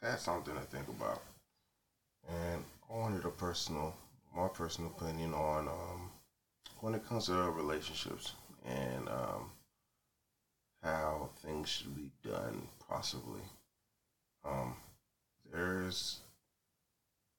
that's 0.00 0.22
something 0.22 0.54
to 0.54 0.60
think 0.60 0.86
about. 0.88 1.22
And 2.28 2.62
I 2.92 2.96
wanted 2.96 3.24
a 3.24 3.30
personal 3.30 3.94
my 4.34 4.48
personal 4.48 4.92
opinion 4.96 5.32
on 5.32 5.68
um, 5.68 6.10
when 6.80 6.94
it 6.94 7.06
comes 7.06 7.26
to 7.26 7.34
relationships 7.34 8.34
and 8.66 9.08
um, 9.08 9.50
how 10.82 11.30
things 11.44 11.68
should 11.68 11.94
be 11.94 12.10
done, 12.28 12.66
possibly. 12.88 13.40
Um, 14.44 14.74
there's 15.52 16.20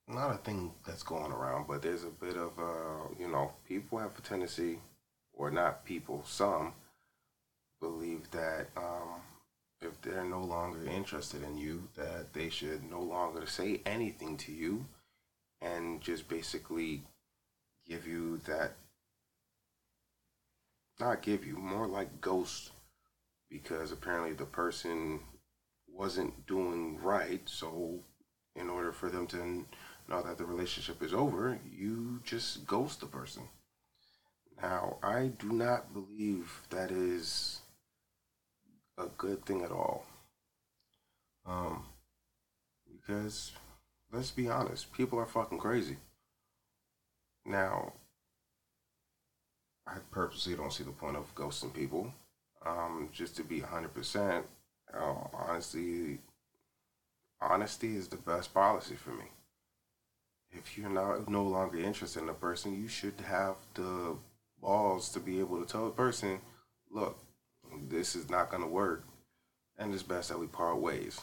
not 0.08 0.32
a 0.32 0.38
thing 0.38 0.72
that's 0.86 1.04
going 1.04 1.32
around, 1.32 1.68
but 1.68 1.82
there's 1.82 2.04
a 2.04 2.08
bit 2.08 2.36
of, 2.36 2.60
uh, 2.60 3.08
you 3.18 3.30
know, 3.30 3.52
people 3.68 4.00
have 4.00 4.18
a 4.18 4.22
tendency, 4.22 4.80
or 5.34 5.50
not 5.50 5.86
people, 5.86 6.24
some 6.26 6.74
believe 7.80 8.30
that 8.32 8.68
um, 8.76 9.22
if 9.82 10.00
they're 10.02 10.26
no 10.26 10.42
longer 10.42 10.86
interested 10.86 11.42
in 11.44 11.58
you, 11.58 11.88
that 11.96 12.34
they 12.34 12.50
should 12.50 12.90
no 12.90 13.02
longer 13.02 13.46
say 13.46 13.82
anything 13.86 14.38
to 14.38 14.52
you 14.52 14.86
and 15.62 16.02
just 16.02 16.28
basically 16.28 17.04
give 17.88 18.08
you 18.08 18.40
that 18.46 18.74
not 21.00 21.22
give 21.22 21.46
you 21.46 21.56
more 21.58 21.88
like 21.88 22.22
ghost 22.22 22.72
because 23.50 23.92
apparently 23.92 24.34
the 24.34 24.46
person 24.46 25.20
wasn't 25.88 26.46
doing 26.48 27.00
right. 27.02 27.42
So 27.46 28.00
in 28.56 28.70
order 28.70 28.92
for 28.92 29.10
them 29.10 29.28
to 29.28 29.66
know 30.08 30.22
that 30.22 30.38
the 30.38 30.46
relationship 30.46 31.02
is 31.02 31.14
over 31.14 31.60
you 31.70 32.20
just 32.24 32.66
ghost 32.68 33.00
the 33.00 33.06
person. 33.06 33.44
Now 34.62 34.98
i 35.02 35.32
do 35.40 35.52
not 35.52 35.94
believe 35.94 36.62
that 36.70 36.92
is 36.92 37.62
a 38.98 39.08
good 39.18 39.46
thing 39.46 39.64
at 39.64 39.72
all. 39.72 40.06
Um 41.46 41.86
because 42.92 43.52
let's 44.12 44.32
be 44.32 44.50
honest, 44.50 44.92
people 44.94 45.20
are 45.20 45.26
fucking 45.26 45.58
crazy. 45.58 45.98
Now, 47.46 47.94
I 49.88 49.98
purposely 50.12 50.56
don't 50.56 50.74
see 50.74 50.84
the 50.84 50.92
point 50.92 51.18
of 51.18 51.34
ghosting 51.36 51.74
people. 51.74 52.14
Um, 52.66 53.10
just 53.12 53.36
to 53.38 53.44
be 53.44 53.62
100%, 53.62 54.44
uh, 54.94 55.14
honestly, 55.34 56.20
honesty 57.42 57.96
is 57.96 58.08
the 58.08 58.18
best 58.18 58.54
policy 58.54 58.96
for 58.96 59.12
me. 59.12 59.26
if 60.52 60.78
you're 60.78 60.90
not 60.90 61.30
no 61.30 61.44
longer 61.44 61.80
interested 61.80 62.22
in 62.22 62.30
a 62.30 62.34
person, 62.34 62.80
you 62.80 62.88
should 62.88 63.20
have 63.26 63.56
the 63.74 64.16
balls 64.62 65.10
to 65.10 65.20
be 65.20 65.40
able 65.40 65.60
to 65.60 65.66
tell 65.66 65.86
the 65.86 65.92
person, 65.92 66.40
look, 66.92 67.18
this 67.90 68.16
is 68.16 68.30
not 68.30 68.50
going 68.50 68.62
to 68.62 68.68
work, 68.68 69.06
and 69.78 69.94
it's 69.94 70.04
best 70.04 70.30
that 70.30 70.40
we 70.40 70.48
part 70.48 70.78
ways. 70.78 71.22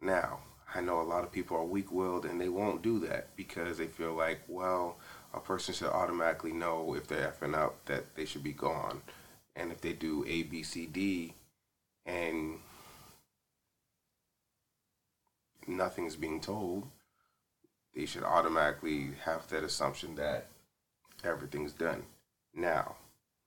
Now, 0.00 0.40
I 0.74 0.80
know 0.80 1.00
a 1.00 1.02
lot 1.02 1.22
of 1.22 1.30
people 1.30 1.56
are 1.56 1.64
weak 1.64 1.92
willed 1.92 2.26
and 2.26 2.40
they 2.40 2.48
won't 2.48 2.82
do 2.82 2.98
that 3.00 3.34
because 3.36 3.78
they 3.78 3.86
feel 3.86 4.14
like, 4.14 4.40
well, 4.48 4.98
a 5.32 5.38
person 5.38 5.72
should 5.72 5.88
automatically 5.88 6.52
know 6.52 6.94
if 6.94 7.06
they're 7.06 7.32
effing 7.32 7.54
up 7.54 7.84
that 7.86 8.14
they 8.16 8.24
should 8.24 8.42
be 8.42 8.52
gone. 8.52 9.02
And 9.54 9.70
if 9.70 9.80
they 9.80 9.92
do 9.92 10.24
A, 10.26 10.42
B, 10.42 10.64
C, 10.64 10.86
D, 10.86 11.34
and 12.04 12.58
nothing's 15.68 16.16
being 16.16 16.40
told, 16.40 16.88
they 17.94 18.06
should 18.06 18.24
automatically 18.24 19.10
have 19.24 19.46
that 19.48 19.62
assumption 19.62 20.16
that 20.16 20.48
everything's 21.22 21.72
done. 21.72 22.02
Now, 22.52 22.96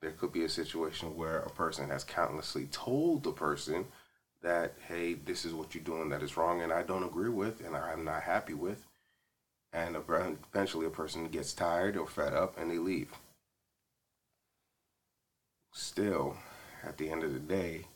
there 0.02 0.12
could 0.12 0.32
be 0.32 0.46
a 0.46 0.50
situation 0.50 1.18
where 1.18 1.40
a 1.40 1.50
person 1.50 1.90
has 1.90 2.04
countlessly 2.06 2.68
told 2.72 3.24
the 3.24 3.32
person 3.32 3.86
that, 4.48 4.76
hey, 4.88 5.14
this 5.14 5.44
is 5.44 5.54
what 5.54 5.76
you're 5.76 5.84
doing 5.84 6.08
that 6.08 6.24
is 6.24 6.38
wrong 6.38 6.62
and 6.62 6.72
I 6.72 6.82
don't 6.82 7.04
agree 7.04 7.28
with 7.28 7.60
and 7.66 7.76
I'm 7.76 8.06
not 8.06 8.24
happy 8.24 8.54
with. 8.54 8.86
And 9.74 9.98
eventually 9.98 10.86
a 10.86 10.90
person 10.90 11.28
gets 11.28 11.52
tired 11.52 11.98
or 11.98 12.08
fed 12.08 12.34
up 12.34 12.58
and 12.58 12.72
they 12.72 12.78
leave. 12.78 13.12
Still, 15.74 16.38
at 16.82 16.98
the 16.98 17.10
end 17.10 17.26
of 17.26 17.34
the 17.34 17.42
day, 17.42 17.88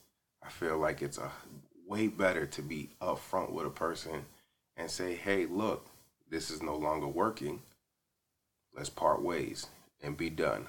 I 0.44 0.50
feel 0.50 0.78
like 0.78 1.02
it's 1.02 1.18
a 1.18 1.32
way 1.88 2.08
better 2.08 2.46
to 2.46 2.62
be 2.62 2.90
upfront 3.02 3.54
with 3.54 3.66
a 3.66 3.70
person 3.70 4.26
and 4.76 4.92
say, 4.92 5.16
hey, 5.16 5.46
look, 5.46 5.88
this 6.30 6.52
is 6.52 6.62
no 6.62 6.76
longer 6.76 7.08
working. 7.08 7.62
Let's 8.76 8.90
part 8.90 9.22
ways 9.22 9.68
and 10.04 10.18
be 10.18 10.30
done. 10.30 10.68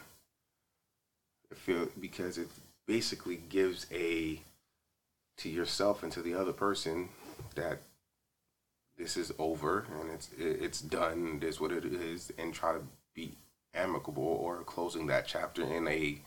I 1.51 1.57
feel 1.57 1.89
because 1.99 2.39
it 2.39 2.49
basically 2.87 3.37
gives 3.49 3.87
a 3.93 4.41
to 5.43 5.49
yourself 5.49 6.03
and 6.03 6.13
to 6.13 6.23
the 6.23 6.35
other 6.35 6.53
person 6.53 7.09
that 7.57 7.83
this 8.97 9.17
is 9.17 9.33
over 9.39 9.87
and 10.01 10.11
it's 10.11 10.31
it's 10.39 10.81
done. 10.81 11.41
It 11.41 11.45
is 11.47 11.61
what 11.61 11.73
it 11.73 11.85
is, 11.85 12.33
and 12.39 12.55
try 12.55 12.73
to 12.73 12.83
be 13.15 13.37
amicable 13.75 14.23
or 14.23 14.63
closing 14.63 15.07
that 15.07 15.27
chapter 15.27 15.63
in 15.63 15.89
a 15.89 16.21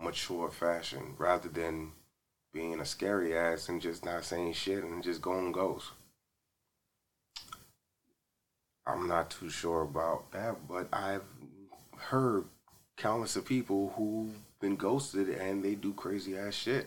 mature 0.00 0.50
fashion 0.50 1.14
rather 1.18 1.48
than 1.48 1.92
being 2.52 2.80
a 2.80 2.84
scary 2.84 3.36
ass 3.36 3.68
and 3.68 3.82
just 3.82 4.04
not 4.04 4.24
saying 4.24 4.52
shit 4.52 4.84
and 4.84 5.02
just 5.02 5.20
going 5.20 5.52
goes. 5.52 5.90
I'm 8.86 9.06
not 9.06 9.30
too 9.30 9.50
sure 9.50 9.82
about 9.82 10.30
that, 10.32 10.66
but 10.66 10.88
I've 10.92 11.24
heard 11.98 12.44
countless 12.96 13.36
of 13.36 13.44
people 13.44 13.92
who've 13.96 14.34
been 14.60 14.76
ghosted 14.76 15.28
and 15.28 15.62
they 15.62 15.74
do 15.74 15.92
crazy 15.92 16.38
ass 16.38 16.54
shit. 16.54 16.86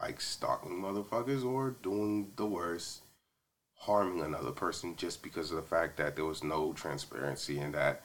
Like 0.00 0.20
stalking 0.20 0.80
motherfuckers 0.80 1.44
or 1.44 1.70
doing 1.82 2.32
the 2.36 2.46
worst, 2.46 3.02
harming 3.74 4.22
another 4.22 4.52
person 4.52 4.96
just 4.96 5.22
because 5.22 5.50
of 5.50 5.56
the 5.56 5.62
fact 5.62 5.96
that 5.96 6.16
there 6.16 6.24
was 6.24 6.44
no 6.44 6.72
transparency 6.72 7.58
and 7.58 7.74
that 7.74 8.02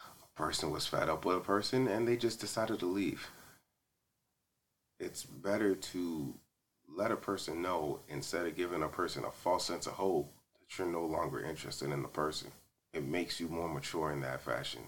a 0.00 0.38
person 0.38 0.70
was 0.70 0.86
fed 0.86 1.08
up 1.08 1.24
with 1.24 1.36
a 1.36 1.40
person 1.40 1.86
and 1.86 2.06
they 2.06 2.16
just 2.16 2.40
decided 2.40 2.78
to 2.80 2.86
leave. 2.86 3.28
It's 4.98 5.24
better 5.24 5.74
to 5.74 6.34
let 6.96 7.10
a 7.10 7.16
person 7.16 7.60
know 7.60 8.00
instead 8.08 8.46
of 8.46 8.56
giving 8.56 8.82
a 8.82 8.88
person 8.88 9.24
a 9.24 9.30
false 9.30 9.66
sense 9.66 9.86
of 9.86 9.94
hope 9.94 10.32
that 10.58 10.78
you're 10.78 10.86
no 10.86 11.04
longer 11.04 11.44
interested 11.44 11.90
in 11.90 12.02
the 12.02 12.08
person. 12.08 12.50
It 12.94 13.04
makes 13.04 13.38
you 13.38 13.48
more 13.48 13.68
mature 13.68 14.12
in 14.12 14.20
that 14.22 14.40
fashion. 14.40 14.82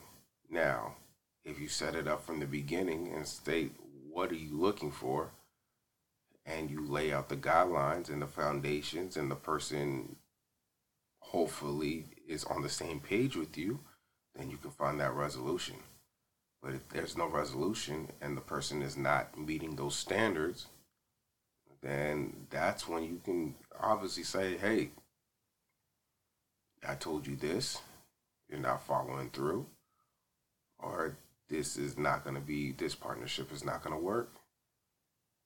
Now, 0.51 0.95
if 1.45 1.61
you 1.61 1.69
set 1.69 1.95
it 1.95 2.09
up 2.09 2.25
from 2.25 2.41
the 2.41 2.47
beginning 2.47 3.13
and 3.15 3.27
state 3.27 3.73
what 4.11 4.31
are 4.31 4.37
you 4.37 4.59
looking 4.59 4.91
for, 4.91 5.31
and 6.49 6.71
you 6.71 6.87
lay 6.87 7.13
out 7.13 7.29
the 7.29 7.37
guidelines 7.37 8.09
and 8.09 8.23
the 8.23 8.27
foundations, 8.27 9.17
and 9.17 9.31
the 9.31 9.37
person 9.37 10.17
hopefully 11.21 12.07
is 12.27 12.45
on 12.45 12.63
the 12.63 12.69
same 12.71 13.01
page 13.01 13.37
with 13.37 13.59
you, 13.59 13.81
then 14.35 14.51
you 14.51 14.57
can 14.57 14.71
find 14.71 14.99
that 14.99 15.15
resolution. 15.15 15.77
But 16.63 16.75
if 16.75 16.89
there's 16.89 17.19
no 17.19 17.27
resolution 17.27 18.09
and 18.21 18.37
the 18.37 18.41
person 18.41 18.83
is 18.83 18.97
not 18.97 19.39
meeting 19.39 19.77
those 19.77 19.95
standards, 19.95 20.67
then 21.83 22.47
that's 22.51 22.89
when 22.89 23.05
you 23.05 23.21
can 23.23 23.55
obviously 23.79 24.23
say, 24.23 24.57
hey, 24.57 24.91
I 26.87 26.95
told 26.95 27.27
you 27.27 27.37
this, 27.37 27.79
you're 28.49 28.59
not 28.59 28.87
following 28.87 29.31
through, 29.31 29.67
or 30.79 31.17
this 31.49 31.77
is 31.77 31.99
not 31.99 32.25
going 32.25 32.37
to 32.37 32.41
be, 32.41 32.73
this 32.73 32.95
partnership 32.95 33.53
is 33.53 33.65
not 33.65 33.85
going 33.85 33.95
to 33.95 34.03
work. 34.03 34.38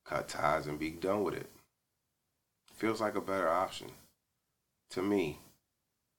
Cut 0.04 0.28
ties 0.28 0.66
and 0.66 0.78
be 0.78 0.90
done 0.90 1.22
with 1.22 1.34
it. 1.34 1.50
Feels 2.74 3.00
like 3.00 3.14
a 3.14 3.20
better 3.20 3.48
option. 3.48 3.88
To 4.90 5.02
me, 5.02 5.38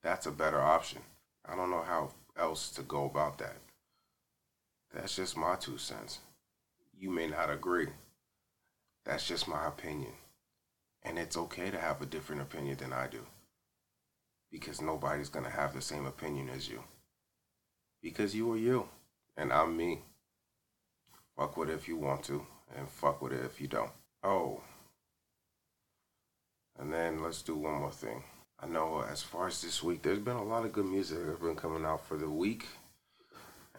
that's 0.01 0.25
a 0.25 0.31
better 0.31 0.61
option. 0.61 1.01
I 1.45 1.55
don't 1.55 1.69
know 1.69 1.83
how 1.83 2.11
else 2.37 2.71
to 2.71 2.81
go 2.81 3.05
about 3.05 3.37
that. 3.39 3.57
That's 4.93 5.15
just 5.15 5.35
my 5.35 5.55
two 5.55 5.77
cents. 5.77 6.19
You 6.97 7.09
may 7.09 7.27
not 7.27 7.49
agree. 7.49 7.89
That's 9.05 9.27
just 9.27 9.47
my 9.47 9.67
opinion. 9.67 10.13
And 11.03 11.19
it's 11.19 11.35
okay 11.35 11.69
to 11.69 11.79
have 11.79 12.01
a 12.01 12.05
different 12.05 12.41
opinion 12.41 12.77
than 12.77 12.93
I 12.93 13.07
do 13.07 13.25
because 14.53 14.81
nobody's 14.81 15.29
going 15.29 15.43
to 15.43 15.51
have 15.51 15.73
the 15.73 15.81
same 15.81 16.05
opinion 16.05 16.47
as 16.47 16.69
you. 16.69 16.83
Because 18.03 18.35
you 18.35 18.53
are 18.53 18.57
you, 18.57 18.87
and 19.35 19.51
I'm 19.51 19.75
me. 19.75 20.03
Fuck 21.35 21.57
with 21.57 21.71
it 21.71 21.73
if 21.73 21.87
you 21.87 21.97
want 21.97 22.23
to, 22.25 22.45
and 22.75 22.87
fuck 22.87 23.21
with 23.21 23.33
it 23.33 23.45
if 23.45 23.59
you 23.61 23.67
don't. 23.67 23.91
Oh. 24.23 24.61
And 26.79 26.91
then 26.91 27.21
let's 27.21 27.41
do 27.41 27.55
one 27.55 27.75
more 27.75 27.91
thing. 27.91 28.23
I 28.59 28.67
know 28.67 29.03
as 29.09 29.21
far 29.21 29.47
as 29.47 29.61
this 29.61 29.83
week, 29.83 30.01
there's 30.01 30.19
been 30.19 30.37
a 30.37 30.43
lot 30.43 30.65
of 30.65 30.73
good 30.73 30.85
music 30.85 31.19
that 31.19 31.27
has 31.27 31.39
been 31.39 31.55
coming 31.55 31.85
out 31.85 32.05
for 32.05 32.17
the 32.17 32.29
week. 32.29 32.67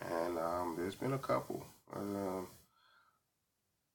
And 0.01 0.39
um, 0.39 0.77
there's 0.79 0.95
been 0.95 1.15
a 1.15 1.19
couple. 1.19 1.65
Um, 1.95 2.49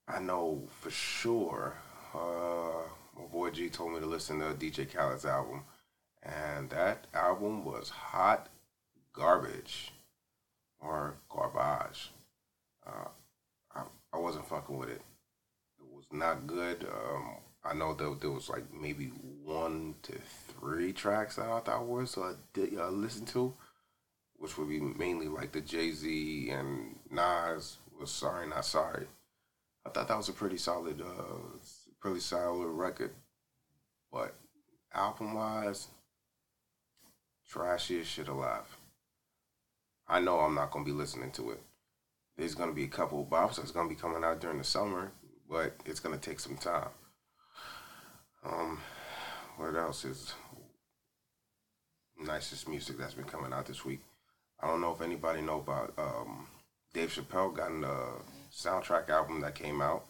I 0.08 0.20
know 0.20 0.64
for 0.82 0.90
sure, 0.90 1.76
uh, 2.14 2.88
my 3.18 3.26
boy 3.32 3.52
G 3.52 3.70
told 3.70 3.94
me 3.94 4.00
to 4.00 4.06
listen 4.06 4.40
to 4.40 4.46
DJ 4.54 4.90
Khaled's 4.90 5.26
album 5.26 5.64
and 6.24 6.70
that 6.70 7.08
album 7.14 7.64
was 7.64 7.90
hot 7.90 8.50
garbage 9.14 9.94
or 10.80 11.16
garbage. 11.30 12.12
Uh, 12.86 13.10
I, 14.14 14.18
wasn't 14.18 14.48
fucking 14.48 14.78
with 14.78 14.90
it. 14.90 15.02
It 15.80 15.86
was 15.92 16.06
not 16.12 16.48
good. 16.48 16.86
Um, 16.86 17.38
I 17.64 17.74
know 17.74 17.94
that 17.94 18.22
there 18.22 18.32
was 18.32 18.50
like 18.50 18.64
maybe 18.74 19.12
one 19.44 19.96
to 20.04 20.14
three 20.48 20.94
tracks 20.94 21.36
that 21.36 21.48
I 21.50 21.60
thought 21.60 21.88
were 21.88 22.06
so 22.06 22.24
I 22.24 22.34
did 22.54 22.78
uh, 22.78 22.90
listen 22.90 23.26
to, 23.28 23.54
which 24.38 24.58
would 24.58 24.70
be 24.70 24.80
mainly 24.80 25.28
like 25.28 25.52
the 25.52 25.62
Jay 25.62 25.92
Z 25.92 26.50
and 26.50 26.96
Nas 27.12 27.78
was 28.00 28.12
Sorry 28.12 28.48
Not 28.48 28.66
Sorry. 28.66 29.08
I 29.86 29.90
thought 29.90 30.08
that 30.08 30.18
was 30.18 30.30
a 30.30 30.34
pretty 30.34 30.58
solid, 30.58 31.02
uh, 31.02 31.58
pretty 32.00 32.20
solid 32.20 32.68
record, 32.68 33.12
but 34.12 34.36
album 34.94 35.34
wise, 35.34 35.88
trashiest 37.52 38.06
shit 38.10 38.28
alive. 38.28 38.78
I 40.08 40.20
know 40.20 40.40
I'm 40.40 40.56
not 40.56 40.72
gonna 40.72 40.86
be 40.86 40.92
listening 40.92 41.32
to 41.34 41.52
it. 41.52 41.62
There's 42.40 42.56
gonna 42.56 42.72
be 42.72 42.86
a 42.86 42.88
couple 42.88 43.22
of 43.22 43.28
bops 43.28 43.58
that's 43.58 43.72
gonna 43.72 43.90
be 43.90 43.96
coming 43.96 44.24
out 44.24 44.40
during 44.40 44.60
the 44.60 44.64
summer, 44.64 45.12
but 45.50 45.76
it's 45.86 46.00
gonna 46.00 46.18
take 46.18 46.40
some 46.40 46.56
time. 46.56 46.88
Um, 48.46 48.80
what 49.58 49.76
else 49.76 50.06
is 50.06 50.32
nicest 52.18 52.70
music 52.70 52.98
that's 52.98 53.14
been 53.14 53.26
coming 53.26 53.52
out 53.52 53.66
this 53.66 53.84
week? 53.84 54.00
I 54.62 54.68
don't 54.68 54.80
know 54.80 54.94
if 54.94 55.02
anybody 55.02 55.42
know 55.42 55.60
about 55.60 55.94
um, 55.98 56.48
Dave 56.94 57.10
Chappelle 57.10 57.54
got 57.54 57.72
a 57.72 58.22
soundtrack 58.56 59.10
album 59.10 59.42
that 59.42 59.54
came 59.54 59.82
out, 59.82 60.06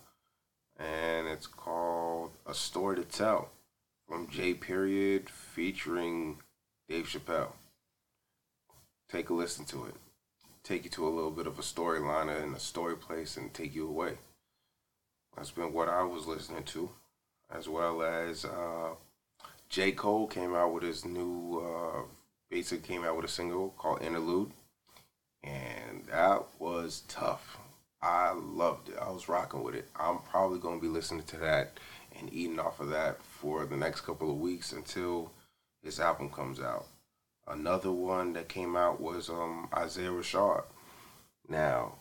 and 0.77 1.27
it's 1.27 1.47
called 1.47 2.29
A 2.45 2.53
Story 2.53 2.97
to 2.97 3.05
Tell 3.05 3.49
from 4.07 4.29
J. 4.29 4.53
Period 4.53 5.31
featuring 5.31 6.37
Dave 6.87 7.07
Chappelle. 7.07 7.53
Take 9.11 9.31
a 9.31 9.33
listen 9.33 9.65
to 9.65 9.85
it. 9.85 9.95
Take 10.69 10.83
you 10.83 10.91
to 10.91 11.07
a 11.07 11.09
little 11.09 11.31
bit 11.31 11.47
of 11.47 11.57
a 11.57 11.63
storyline 11.63 12.29
and 12.29 12.55
a 12.55 12.59
story 12.59 12.95
place 12.95 13.37
and 13.37 13.51
take 13.51 13.73
you 13.73 13.87
away. 13.87 14.19
That's 15.35 15.49
been 15.49 15.73
what 15.73 15.89
I 15.89 16.03
was 16.03 16.27
listening 16.27 16.61
to, 16.65 16.91
as 17.51 17.67
well 17.67 18.03
as 18.03 18.45
uh, 18.45 18.89
J. 19.67 19.93
Cole 19.93 20.27
came 20.27 20.53
out 20.53 20.71
with 20.71 20.83
his 20.83 21.05
new, 21.05 21.59
uh, 21.65 22.01
basically 22.51 22.87
came 22.87 23.03
out 23.03 23.15
with 23.15 23.25
a 23.25 23.29
single 23.29 23.69
called 23.79 24.03
Interlude, 24.03 24.51
and 25.43 26.05
that 26.05 26.43
was 26.59 27.01
tough. 27.07 27.57
I 28.03 28.33
loved 28.33 28.89
it. 28.89 28.97
I 29.01 29.09
was 29.09 29.27
rocking 29.27 29.63
with 29.63 29.73
it. 29.73 29.89
I'm 29.95 30.19
probably 30.19 30.59
going 30.59 30.77
to 30.77 30.81
be 30.83 30.87
listening 30.87 31.23
to 31.23 31.37
that 31.37 31.79
and 32.19 32.31
eating 32.31 32.59
off 32.59 32.79
of 32.79 32.89
that 32.89 33.23
for 33.23 33.65
the 33.65 33.75
next 33.75 34.01
couple 34.01 34.29
of 34.29 34.39
weeks 34.39 34.71
until 34.71 35.31
his 35.81 35.99
album 35.99 36.29
comes 36.29 36.59
out. 36.59 36.85
Another 37.49 37.91
one 37.91 38.33
that 38.33 38.47
came 38.47 38.75
out 38.75 39.01
was 39.01 39.29
um, 39.29 39.67
Isaiah 39.75 40.11
Rashad. 40.11 40.63
Now, 41.47 41.95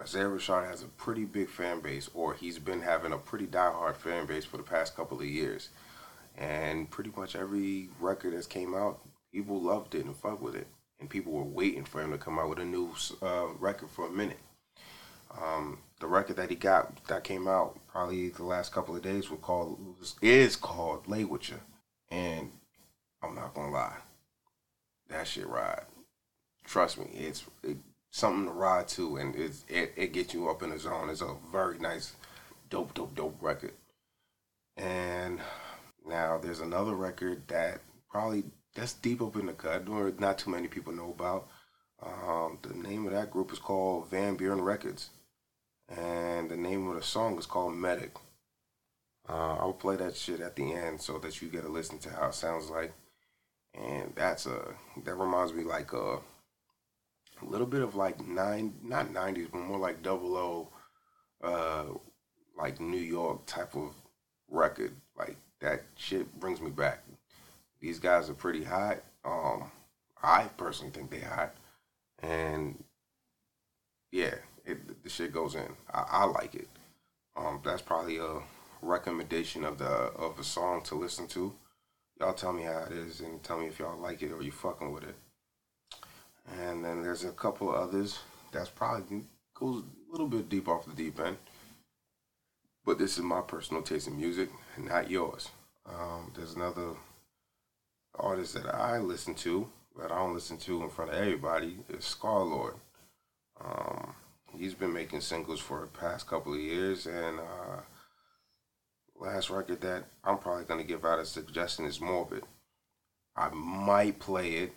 Isaiah 0.00 0.24
Rashad 0.24 0.68
has 0.68 0.82
a 0.82 0.86
pretty 0.86 1.24
big 1.24 1.48
fan 1.48 1.80
base, 1.80 2.08
or 2.14 2.34
he's 2.34 2.58
been 2.58 2.82
having 2.82 3.12
a 3.12 3.18
pretty 3.18 3.46
diehard 3.46 3.96
fan 3.96 4.26
base 4.26 4.44
for 4.44 4.56
the 4.56 4.62
past 4.62 4.96
couple 4.96 5.20
of 5.20 5.26
years. 5.26 5.70
And 6.36 6.90
pretty 6.90 7.10
much 7.16 7.34
every 7.36 7.88
record 8.00 8.34
that's 8.34 8.46
came 8.46 8.74
out, 8.74 9.00
people 9.32 9.60
loved 9.60 9.94
it 9.94 10.04
and 10.04 10.16
fucked 10.16 10.42
with 10.42 10.54
it. 10.54 10.68
And 11.00 11.10
people 11.10 11.32
were 11.32 11.44
waiting 11.44 11.84
for 11.84 12.00
him 12.00 12.12
to 12.12 12.18
come 12.18 12.38
out 12.38 12.48
with 12.48 12.60
a 12.60 12.64
new 12.64 12.94
uh, 13.20 13.48
record 13.58 13.90
for 13.90 14.06
a 14.06 14.10
minute. 14.10 14.38
Um, 15.40 15.78
the 16.00 16.06
record 16.06 16.36
that 16.36 16.50
he 16.50 16.56
got 16.56 17.04
that 17.06 17.24
came 17.24 17.48
out 17.48 17.78
probably 17.88 18.28
the 18.28 18.44
last 18.44 18.72
couple 18.72 18.94
of 18.94 19.02
days 19.02 19.30
was 19.30 19.40
called 19.42 19.78
is 20.22 20.54
called 20.54 21.04
You. 21.08 21.40
And 22.10 22.52
I'm 23.22 23.34
not 23.34 23.54
gonna 23.54 23.72
lie, 23.72 23.96
that 25.08 25.26
shit 25.26 25.46
ride. 25.46 25.84
Trust 26.64 26.98
me, 26.98 27.06
it's 27.12 27.44
it, 27.62 27.76
something 28.10 28.46
to 28.46 28.52
ride 28.52 28.88
to, 28.88 29.16
and 29.16 29.34
it's, 29.36 29.64
it 29.68 29.92
it 29.96 30.12
gets 30.12 30.34
you 30.34 30.48
up 30.48 30.62
in 30.62 30.70
the 30.70 30.78
zone. 30.78 31.10
It's 31.10 31.20
a 31.20 31.34
very 31.52 31.78
nice, 31.78 32.12
dope, 32.70 32.94
dope, 32.94 33.14
dope 33.14 33.36
record. 33.40 33.72
And 34.76 35.40
now 36.06 36.38
there's 36.38 36.60
another 36.60 36.94
record 36.94 37.46
that 37.48 37.80
probably 38.10 38.44
that's 38.74 38.94
deep 38.94 39.22
up 39.22 39.36
in 39.36 39.46
the 39.46 39.52
cut. 39.52 39.88
or 39.88 40.12
Not 40.18 40.38
too 40.38 40.50
many 40.50 40.68
people 40.68 40.92
know 40.92 41.10
about. 41.10 41.48
Um, 42.02 42.58
the 42.62 42.74
name 42.74 43.06
of 43.06 43.12
that 43.12 43.30
group 43.30 43.52
is 43.52 43.58
called 43.58 44.10
Van 44.10 44.36
Buren 44.36 44.60
Records, 44.60 45.10
and 45.88 46.50
the 46.50 46.56
name 46.56 46.88
of 46.88 46.96
the 46.96 47.02
song 47.02 47.38
is 47.38 47.46
called 47.46 47.76
Medic. 47.76 48.16
Uh, 49.28 49.56
I'll 49.56 49.72
play 49.72 49.96
that 49.96 50.16
shit 50.16 50.40
at 50.40 50.54
the 50.56 50.72
end 50.72 51.00
so 51.00 51.18
that 51.18 51.40
you 51.40 51.48
get 51.48 51.62
to 51.62 51.68
listen 51.68 51.98
to 52.00 52.10
how 52.10 52.28
it 52.28 52.34
sounds 52.34 52.68
like. 52.68 52.92
And 53.74 54.12
that's 54.14 54.46
a 54.46 54.74
that 55.04 55.14
reminds 55.14 55.52
me 55.52 55.64
like 55.64 55.92
a 55.92 56.18
a 57.42 57.44
little 57.44 57.66
bit 57.66 57.82
of 57.82 57.96
like 57.96 58.24
nine 58.26 58.74
not 58.82 59.10
nineties 59.10 59.48
but 59.50 59.60
more 59.60 59.78
like 59.78 60.02
double 60.02 60.36
O 60.36 60.68
uh 61.42 61.84
like 62.56 62.80
New 62.80 62.96
York 62.96 63.44
type 63.46 63.74
of 63.74 63.92
record. 64.48 64.92
Like 65.16 65.36
that 65.60 65.82
shit 65.96 66.38
brings 66.38 66.60
me 66.60 66.70
back. 66.70 67.02
These 67.80 67.98
guys 67.98 68.30
are 68.30 68.34
pretty 68.34 68.64
hot. 68.64 68.98
Um 69.24 69.70
I 70.22 70.44
personally 70.56 70.92
think 70.92 71.10
they 71.10 71.20
hot. 71.20 71.54
And 72.22 72.82
yeah, 74.10 74.34
it, 74.64 75.02
the 75.02 75.10
shit 75.10 75.32
goes 75.32 75.54
in. 75.54 75.68
I, 75.92 76.04
I 76.08 76.24
like 76.24 76.54
it. 76.54 76.68
Um, 77.36 77.60
that's 77.64 77.82
probably 77.82 78.18
a 78.18 78.38
recommendation 78.80 79.64
of 79.64 79.78
the 79.78 79.84
of 79.86 80.38
a 80.38 80.44
song 80.44 80.82
to 80.82 80.94
listen 80.94 81.26
to. 81.28 81.52
Y'all 82.20 82.34
tell 82.34 82.52
me 82.52 82.62
how 82.62 82.84
it 82.84 82.92
is 82.92 83.20
and 83.20 83.42
tell 83.42 83.58
me 83.58 83.66
if 83.66 83.78
y'all 83.78 83.98
like 83.98 84.22
it 84.22 84.32
or 84.32 84.42
you 84.42 84.52
fucking 84.52 84.92
with 84.92 85.04
it. 85.04 85.16
And 86.60 86.84
then 86.84 87.02
there's 87.02 87.24
a 87.24 87.32
couple 87.32 87.74
others 87.74 88.18
that's 88.52 88.68
probably 88.68 89.22
goes 89.54 89.82
a 89.82 90.12
little 90.12 90.28
bit 90.28 90.48
deep 90.48 90.68
off 90.68 90.86
the 90.86 90.92
deep 90.92 91.18
end. 91.18 91.36
But 92.84 92.98
this 92.98 93.16
is 93.16 93.24
my 93.24 93.40
personal 93.40 93.82
taste 93.82 94.08
in 94.08 94.16
music 94.16 94.50
not 94.78 95.10
yours. 95.10 95.48
Um, 95.86 96.32
there's 96.34 96.54
another 96.54 96.90
artist 98.14 98.54
that 98.54 98.74
I 98.74 98.98
listen 98.98 99.34
to, 99.36 99.68
that 99.98 100.10
I 100.10 100.18
don't 100.18 100.34
listen 100.34 100.56
to 100.58 100.82
in 100.82 100.90
front 100.90 101.12
of 101.12 101.16
everybody, 101.16 101.78
is 101.88 102.04
Scarlxrd. 102.04 102.74
Um, 103.64 104.14
he's 104.56 104.74
been 104.74 104.92
making 104.92 105.20
singles 105.20 105.60
for 105.60 105.80
the 105.80 105.86
past 105.86 106.26
couple 106.26 106.54
of 106.54 106.60
years, 106.60 107.06
and 107.06 107.38
uh, 107.38 107.80
last 109.18 109.50
record 109.50 109.80
that 109.82 110.04
I'm 110.22 110.38
probably 110.38 110.64
gonna 110.64 110.84
give 110.84 111.04
out 111.04 111.18
a 111.18 111.24
suggestion 111.24 111.84
is 111.84 112.00
Morbid. 112.00 112.44
I 113.36 113.48
might 113.50 114.18
play 114.18 114.52
it, 114.54 114.72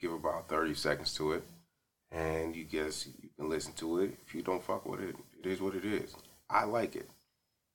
give 0.00 0.12
about 0.12 0.48
30 0.48 0.74
seconds 0.74 1.14
to 1.14 1.32
it, 1.32 1.44
and 2.10 2.54
you 2.54 2.64
guess 2.64 3.06
you 3.06 3.30
can 3.36 3.48
listen 3.48 3.72
to 3.74 4.00
it. 4.00 4.16
If 4.26 4.34
you 4.34 4.42
don't 4.42 4.62
fuck 4.62 4.86
with 4.86 5.00
it, 5.00 5.16
it 5.42 5.46
is 5.46 5.60
what 5.60 5.74
it 5.74 5.84
is. 5.84 6.14
I 6.48 6.64
like 6.64 6.96
it. 6.96 7.08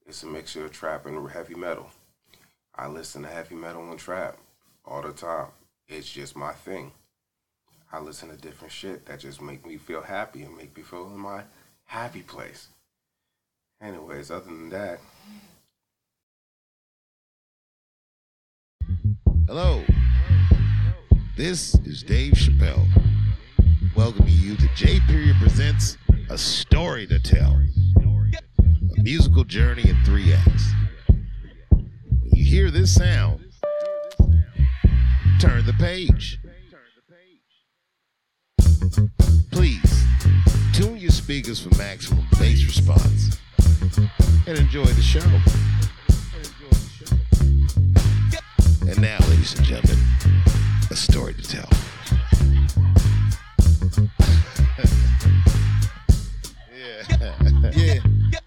It's 0.06 0.24
a 0.24 0.28
mixture 0.28 0.66
of 0.66 0.72
trap 0.72 1.06
and 1.06 1.30
heavy 1.30 1.56
metal. 1.56 1.90
I 2.76 2.88
listen 2.88 3.24
to 3.24 3.30
heavy 3.30 3.56
metal 3.56 3.90
and 3.90 4.00
trap 4.00 4.38
all 4.86 5.02
the 5.02 5.12
time. 5.12 5.48
It's 5.88 6.10
just 6.10 6.36
my 6.36 6.54
thing. 6.54 6.92
I 7.92 8.00
listen 8.00 8.30
to 8.30 8.38
different 8.38 8.72
shit 8.72 9.06
that 9.08 9.20
just 9.20 9.42
make 9.42 9.66
me 9.66 9.78
feel 9.78 10.02
happy 10.02 10.44
and 10.44 10.56
make 10.56 10.78
me 10.78 10.84
feel 10.84 11.08
in 11.08 11.18
my 11.18 11.44
happy 11.86 12.22
place. 12.22 12.68
Anyways, 13.82 14.30
other 14.30 14.46
than 14.46 14.70
that, 14.70 15.00
Hello. 19.50 19.84
This 21.36 21.74
is 21.84 22.04
Dave 22.04 22.34
Chappelle. 22.34 22.86
Welcoming 23.96 24.32
you 24.32 24.56
to 24.56 24.68
J 24.76 25.00
Period 25.08 25.38
Presents 25.42 25.98
A 26.30 26.38
Story 26.38 27.08
to 27.08 27.18
Tell. 27.18 27.60
A 27.98 29.02
musical 29.02 29.44
journey 29.44 29.90
in 29.90 29.98
three 30.06 30.32
acts. 30.34 30.66
When 31.72 31.90
you 32.32 32.46
hear 32.46 32.70
this 32.70 32.94
sound, 32.94 33.40
turn 35.42 35.66
the 35.66 35.74
page. 35.80 36.40
Please 39.52 40.06
tune 40.74 40.98
your 40.98 41.10
speakers 41.10 41.60
for 41.60 41.76
maximum 41.76 42.24
bass 42.38 42.64
response 42.68 43.40
and 44.46 44.60
enjoy 44.60 44.86
the 44.86 45.02
show. 45.02 45.26
And 48.90 49.02
now, 49.02 49.20
ladies 49.30 49.56
and 49.56 49.68
gentlemen, 49.68 50.04
a 50.90 50.96
story 50.96 51.36
to 51.36 51.44
tell. 51.44 51.70
yeah. 56.76 57.72
Yeah. 57.72 58.00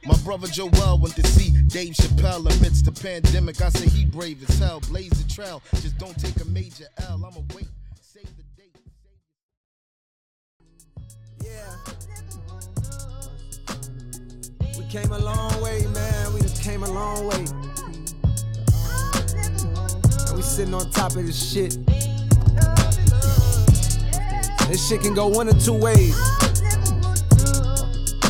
My 0.05 0.17
brother 0.25 0.49
Joel 0.49 0.99
went 0.99 1.15
to 1.15 1.25
see 1.29 1.53
Dave 1.69 1.95
Chappelle 1.95 2.41
amidst 2.41 2.87
the 2.87 2.91
pandemic. 2.91 3.63
I 3.63 3.69
say 3.69 3.89
he 3.89 4.05
brave 4.05 4.43
as 4.49 4.59
hell. 4.59 4.81
Blaze 4.89 5.11
the 5.11 5.33
trail. 5.33 5.63
Just 5.77 5.97
don't 5.99 6.19
take 6.19 6.41
a 6.41 6.45
major 6.47 6.87
L. 7.09 7.25
I'ma 7.25 7.41
wait. 7.55 7.69
Save 8.01 8.27
the 8.37 8.43
date. 8.57 8.77
Yeah. 11.45 11.77
We 14.77 14.85
came 14.87 15.13
a 15.13 15.19
long 15.21 15.63
way, 15.63 15.87
man. 15.87 16.35
We 16.35 16.41
just 16.41 16.61
came 16.65 16.83
a 16.83 16.91
long 16.91 17.29
way. 17.29 17.92
We 20.43 20.49
sitting 20.49 20.75
on 20.75 20.91
top 20.91 21.15
of 21.15 21.25
this 21.25 21.53
shit. 21.53 21.79
This 24.67 24.89
shit 24.89 25.01
can 25.01 25.15
go 25.15 25.29
one 25.29 25.49
or 25.49 25.53
two 25.53 25.73
ways. 25.73 26.17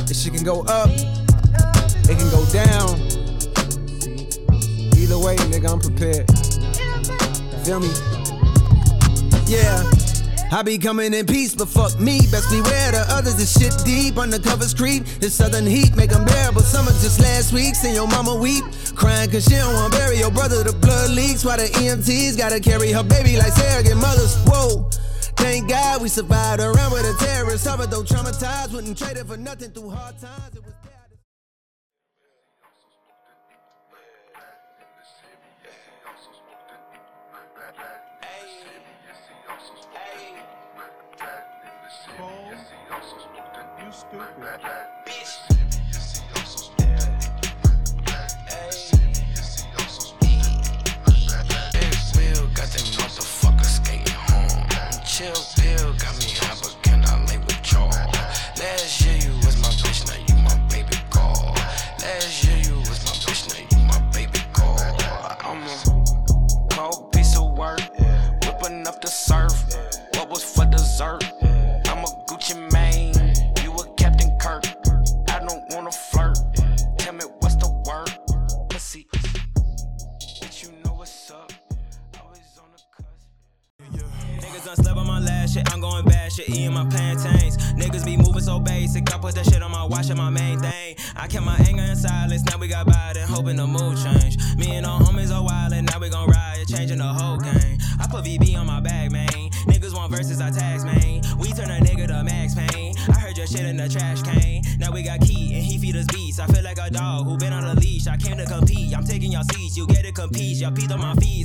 This 0.07 0.23
shit 0.23 0.35
can 0.35 0.45
go 0.45 0.61
up. 0.65 0.91
It 0.91 2.19
can 2.19 2.29
go 2.29 2.45
down. 2.53 3.01
Either 4.99 5.19
way, 5.19 5.37
nigga, 5.49 5.73
I'm 5.73 5.81
prepared. 5.81 6.29
Feel 7.65 7.81
me? 7.81 7.89
Yeah. 9.47 9.83
I 10.53 10.63
be 10.63 10.77
coming 10.77 11.15
in 11.15 11.25
peace, 11.25 11.55
but 11.55 11.67
fuck 11.67 11.99
me. 11.99 12.19
Best 12.31 12.51
beware 12.51 12.93
the 12.93 13.07
others. 13.09 13.37
This 13.37 13.59
shit 13.59 13.73
deep. 13.87 14.17
Undercovers 14.17 14.77
creep. 14.77 15.07
This 15.19 15.33
southern 15.33 15.65
heat 15.65 15.97
make 15.97 16.11
them 16.11 16.27
bearable. 16.27 16.61
Summer 16.61 16.91
just 16.91 17.21
last 17.21 17.55
week. 17.55 17.75
Seen 17.75 17.95
your 17.95 18.07
mama 18.07 18.35
weep. 18.37 18.65
Crying 18.95 19.31
cause 19.31 19.45
she 19.45 19.57
don't 19.57 19.75
wanna 19.75 19.97
bury 19.97 20.19
your 20.19 20.31
brother. 20.31 20.63
The 20.63 20.73
blood 20.73 21.11
leaks. 21.11 21.45
While 21.45 21.59
the 21.59 21.69
EMTs 21.69 22.37
gotta 22.37 22.61
carry 22.61 22.93
her 22.93 23.03
baby 23.03 23.37
like 23.37 23.53
surrogate 23.53 23.97
mothers. 23.97 24.37
Whoa. 24.47 24.89
Thank 25.37 25.69
God 25.69 26.03
we 26.03 26.09
survived 26.09 26.61
around 26.61 26.93
with 26.93 27.05
a 27.05 27.17
terrorist. 27.25 27.65
Suffered 27.65 27.91
though 27.91 28.03
traumatized. 28.03 28.73
Wouldn't 28.73 28.99
trade 28.99 29.17
it 29.17 29.27
for 29.27 29.37
nothing 29.37 29.71
through 29.71 29.91
hard 29.91 30.19
times. 30.19 30.59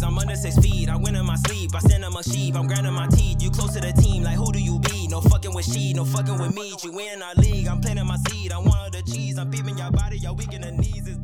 I'm 0.04 0.18
under 0.18 0.36
six 0.36 0.58
feet. 0.58 0.90
I 0.90 0.96
win 0.96 1.16
in 1.16 1.26
my 1.26 1.36
sleep, 1.36 1.76
I 1.76 1.80
stand 1.80 2.06
on 2.06 2.14
my 2.14 2.22
sheep, 2.22 2.56
I'm 2.56 2.68
grinding 2.68 2.94
my 2.94 3.08
teeth. 3.08 3.42
You 3.42 3.52
close 3.52 3.74
to 3.74 3.82
the 3.82 3.92
team, 3.94 4.24
like 4.24 4.36
who 4.36 4.52
do 4.52 4.60
you 4.60 4.80
be? 4.80 5.08
No 5.08 5.22
fucking 5.22 5.54
with 5.54 5.66
she, 5.66 5.94
no 5.94 6.06
fucking 6.06 6.38
with 6.38 6.56
me. 6.56 6.74
You 6.84 6.92
win 6.92 7.22
our 7.22 7.34
league, 7.36 7.68
I'm 7.68 7.82
planting 7.82 8.08
my 8.08 8.18
seed. 8.28 8.52
I'm 8.52 8.66
one 8.66 8.86
of 8.86 8.92
the 8.92 9.02
cheese, 9.04 9.38
I'm 9.38 9.50
beaming 9.50 9.78
your 9.78 9.92
body, 9.92 10.18
y'all 10.20 10.36
weak 10.36 10.54
in 10.54 10.62
the 10.62 10.72
knees. 10.72 11.08
It's 11.08 11.17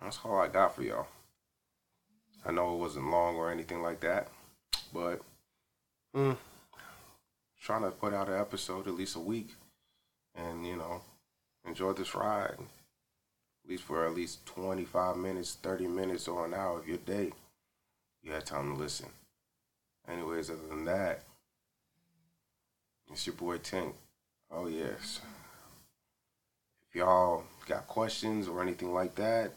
That's 0.00 0.18
all 0.24 0.38
I 0.38 0.48
got 0.48 0.74
for 0.74 0.82
y'all. 0.82 1.08
I 2.44 2.52
know 2.52 2.74
it 2.74 2.78
wasn't 2.78 3.10
long 3.10 3.36
or 3.36 3.50
anything 3.50 3.82
like 3.82 4.00
that, 4.00 4.28
but 4.92 5.20
mm, 6.14 6.36
trying 7.60 7.82
to 7.82 7.90
put 7.90 8.14
out 8.14 8.28
an 8.28 8.40
episode 8.40 8.86
at 8.86 8.94
least 8.94 9.16
a 9.16 9.20
week, 9.20 9.50
and 10.34 10.66
you 10.66 10.76
know, 10.76 11.02
enjoy 11.66 11.92
this 11.92 12.14
ride. 12.14 12.56
At 13.64 13.70
least 13.70 13.82
for 13.82 14.06
at 14.06 14.14
least 14.14 14.46
twenty 14.46 14.84
five 14.84 15.16
minutes, 15.16 15.58
thirty 15.60 15.86
minutes, 15.86 16.28
or 16.28 16.46
an 16.46 16.54
hour 16.54 16.78
of 16.78 16.88
your 16.88 16.98
day, 16.98 17.32
you 18.22 18.32
had 18.32 18.46
time 18.46 18.74
to 18.74 18.80
listen. 18.80 19.08
Anyways, 20.08 20.48
other 20.48 20.66
than 20.70 20.84
that, 20.86 21.24
it's 23.10 23.26
your 23.26 23.34
boy 23.34 23.58
Tink. 23.58 23.92
Oh 24.50 24.68
yes. 24.68 25.20
If 26.88 26.96
y'all 26.96 27.44
got 27.66 27.86
questions 27.86 28.48
or 28.48 28.62
anything 28.62 28.94
like 28.94 29.14
that, 29.16 29.52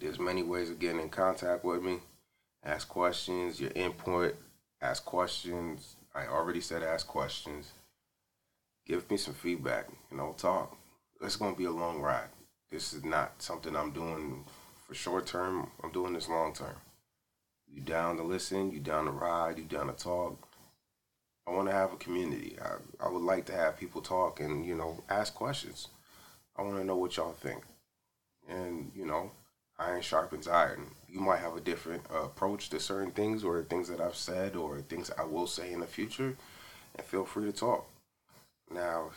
there's 0.00 0.18
many 0.18 0.42
ways 0.42 0.70
of 0.70 0.78
getting 0.78 1.00
in 1.00 1.10
contact 1.10 1.64
with 1.64 1.82
me. 1.82 1.98
Ask 2.64 2.88
questions, 2.88 3.60
your 3.60 3.70
input, 3.74 4.34
ask 4.80 5.04
questions. 5.04 5.96
I 6.14 6.26
already 6.26 6.60
said 6.60 6.82
ask 6.82 7.06
questions. 7.06 7.72
Give 8.86 9.08
me 9.10 9.16
some 9.16 9.34
feedback, 9.34 9.88
you 10.10 10.16
know, 10.16 10.34
talk. 10.36 10.76
It's 11.20 11.36
going 11.36 11.52
to 11.52 11.58
be 11.58 11.66
a 11.66 11.70
long 11.70 12.00
ride. 12.00 12.28
This 12.70 12.92
is 12.92 13.04
not 13.04 13.42
something 13.42 13.76
I'm 13.76 13.92
doing 13.92 14.44
for 14.86 14.94
short 14.94 15.26
term. 15.26 15.70
I'm 15.82 15.92
doing 15.92 16.14
this 16.14 16.28
long 16.28 16.54
term. 16.54 16.76
You 17.68 17.82
down 17.82 18.16
to 18.16 18.22
listen, 18.22 18.72
you 18.72 18.80
down 18.80 19.04
to 19.04 19.10
ride, 19.10 19.58
you 19.58 19.64
down 19.64 19.86
to 19.86 19.92
talk. 19.92 20.48
I 21.46 21.52
want 21.52 21.68
to 21.68 21.74
have 21.74 21.92
a 21.92 21.96
community. 21.96 22.56
I, 22.60 23.04
I 23.04 23.10
would 23.10 23.22
like 23.22 23.46
to 23.46 23.52
have 23.52 23.78
people 23.78 24.00
talk 24.00 24.40
and, 24.40 24.64
you 24.64 24.74
know, 24.74 25.02
ask 25.08 25.34
questions. 25.34 25.88
I 26.56 26.62
want 26.62 26.78
to 26.78 26.84
know 26.84 26.96
what 26.96 27.16
y'all 27.16 27.32
think. 27.32 27.62
And, 28.48 28.90
you 28.94 29.06
know, 29.06 29.30
iron 29.80 30.02
sharpens 30.02 30.46
iron. 30.46 30.90
You 31.08 31.20
might 31.20 31.40
have 31.40 31.56
a 31.56 31.60
different 31.60 32.02
uh, 32.14 32.24
approach 32.24 32.68
to 32.70 32.78
certain 32.78 33.12
things 33.12 33.42
or 33.42 33.62
things 33.62 33.88
that 33.88 34.00
I've 34.00 34.14
said 34.14 34.54
or 34.54 34.82
things 34.82 35.10
I 35.18 35.24
will 35.24 35.46
say 35.46 35.72
in 35.72 35.80
the 35.80 35.86
future, 35.86 36.36
and 36.94 37.06
feel 37.06 37.24
free 37.24 37.50
to 37.50 37.56
talk. 37.56 37.88
Now, 38.70 39.10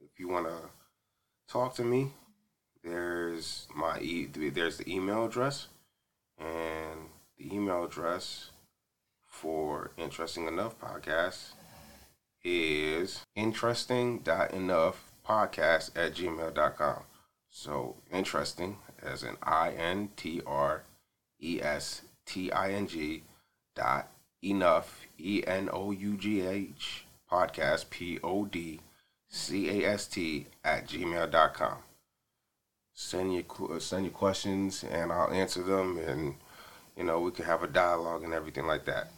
if 0.00 0.18
you 0.18 0.28
want 0.28 0.46
to 0.46 0.56
talk 1.48 1.74
to 1.76 1.84
me, 1.84 2.12
there's 2.82 3.68
my 3.74 4.00
e- 4.00 4.26
there's 4.26 4.78
the 4.78 4.90
email 4.92 5.26
address, 5.26 5.68
and 6.38 7.10
the 7.38 7.54
email 7.54 7.84
address 7.84 8.50
for 9.28 9.92
Interesting 9.96 10.48
Enough 10.48 10.80
podcast 10.80 11.52
is 12.44 13.24
interesting.enoughpodcast 13.36 15.90
at 15.94 16.14
gmail.com. 16.14 17.02
So 17.50 17.96
interesting 18.10 18.78
as 19.02 19.22
in 19.22 19.36
I 19.42 19.70
N 19.70 20.10
T 20.16 20.40
R 20.46 20.82
E 21.40 21.60
S 21.62 22.02
T 22.26 22.50
I 22.52 22.72
N 22.72 22.86
G 22.86 23.22
dot 23.74 24.08
enough 24.42 25.06
E 25.18 25.42
N 25.46 25.68
O 25.72 25.90
U 25.90 26.16
G 26.16 26.40
H 26.42 27.04
podcast 27.30 27.90
P 27.90 28.18
O 28.22 28.44
D 28.44 28.80
C 29.28 29.82
A 29.82 29.92
S 29.92 30.06
T 30.06 30.46
at 30.64 30.86
gmail.com. 30.86 31.78
Send 32.94 33.34
your 33.34 33.44
uh, 33.74 33.78
send 33.78 34.04
your 34.04 34.12
questions 34.12 34.84
and 34.84 35.10
I'll 35.10 35.32
answer 35.32 35.62
them 35.62 35.98
and 35.98 36.34
you 36.96 37.04
know 37.04 37.20
we 37.20 37.30
can 37.30 37.46
have 37.46 37.62
a 37.62 37.68
dialogue 37.68 38.22
and 38.22 38.34
everything 38.34 38.66
like 38.66 38.84
that. 38.84 39.10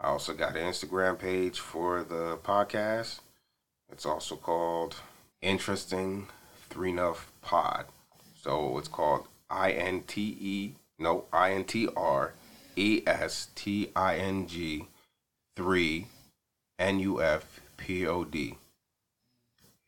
I 0.00 0.08
also 0.08 0.34
got 0.34 0.56
an 0.56 0.64
Instagram 0.64 1.18
page 1.18 1.60
for 1.60 2.02
the 2.02 2.38
podcast. 2.42 3.20
It's 3.92 4.06
also 4.06 4.34
called 4.34 4.96
Interesting 5.42 6.26
Three 6.70 6.90
Enough 6.90 7.30
Pod. 7.42 7.84
So 8.42 8.76
it's 8.76 8.88
called 8.88 9.28
I 9.48 9.70
N 9.70 10.02
T 10.06 10.36
E 10.40 10.74
no 10.98 11.24
I 11.32 11.52
N 11.52 11.64
T 11.64 11.88
R 11.96 12.34
E 12.74 13.02
S 13.06 13.48
T 13.54 13.90
I 13.94 14.16
N 14.16 14.48
G 14.48 14.86
three 15.54 16.06
N 16.78 16.98
U 16.98 17.22
F 17.22 17.60
P 17.76 18.06
O 18.06 18.24
D. 18.24 18.56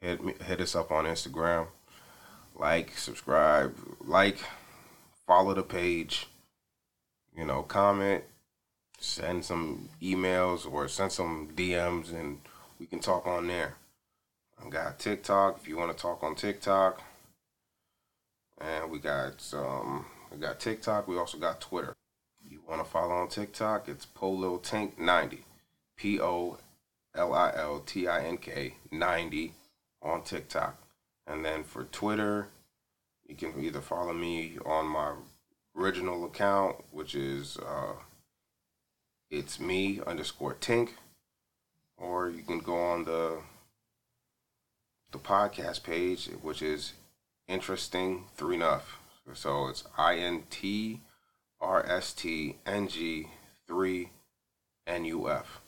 Hit 0.01 0.21
hit 0.43 0.61
us 0.61 0.77
up 0.77 0.93
on 0.93 1.05
Instagram. 1.05 1.67
Like, 2.57 2.97
subscribe, 2.97 3.75
like, 4.01 4.39
follow 5.27 5.55
the 5.55 5.65
page. 5.65 6.29
You 7.37 7.45
know, 7.45 7.63
comment, 7.63 8.23
send 9.01 9.45
some 9.45 9.89
emails 10.01 10.71
or 10.71 10.87
send 10.87 11.11
some 11.11 11.51
DMs, 11.57 12.13
and 12.13 12.39
we 12.79 12.87
can 12.87 13.01
talk 13.01 13.27
on 13.27 13.49
there. 13.49 13.75
I 14.65 14.69
got 14.69 15.01
TikTok 15.01 15.59
if 15.61 15.67
you 15.67 15.77
want 15.77 15.91
to 15.91 16.01
talk 16.01 16.23
on 16.23 16.37
TikTok. 16.37 17.03
And 18.65 18.91
we 18.91 18.99
got 18.99 19.41
some 19.41 20.07
we 20.33 20.39
got 20.39 20.59
TikTok, 20.59 21.07
we 21.07 21.19
also 21.19 21.39
got 21.39 21.61
Twitter. 21.61 21.95
You 22.49 22.61
want 22.69 22.83
to 22.83 22.91
follow 22.91 23.15
on 23.15 23.29
TikTok, 23.29 23.89
it's 23.89 24.07
Polo 24.07 24.59
Tank 24.59 24.99
90. 24.99 25.45
P 25.97 26.21
O 26.21 26.59
L 27.15 27.35
I 27.35 27.53
L 27.55 27.81
T 27.81 28.09
I 28.09 28.25
N 28.25 28.39
K 28.39 28.75
90 28.91 29.53
on 30.03 30.23
TikTok. 30.23 30.77
And 31.27 31.45
then 31.45 31.63
for 31.63 31.85
Twitter, 31.85 32.49
you 33.27 33.35
can 33.35 33.63
either 33.63 33.81
follow 33.81 34.13
me 34.13 34.59
on 34.65 34.87
my 34.87 35.15
original 35.77 36.25
account, 36.25 36.77
which 36.91 37.15
is 37.15 37.57
uh, 37.59 37.95
it's 39.31 39.61
me 39.61 40.01
underscore 40.07 40.55
Tink, 40.55 40.91
or 41.97 42.29
you 42.29 42.43
can 42.43 42.59
go 42.59 42.77
on 42.77 43.05
the 43.05 43.39
the 45.13 45.19
podcast 45.19 45.85
page, 45.85 46.27
which 46.43 46.61
is 46.61 46.95
interesting 47.49 48.25
three 48.37 48.57
enough. 48.57 48.99
So 49.33 49.69
it's 49.69 49.85
I 49.97 50.17
N 50.17 50.45
T 50.51 51.01
R 51.61 51.85
S 51.87 52.13
T 52.13 52.57
N 52.67 52.89
G 52.89 53.29
three 53.67 54.11
N 54.87 55.05
U 55.07 55.31
F. 55.31 55.61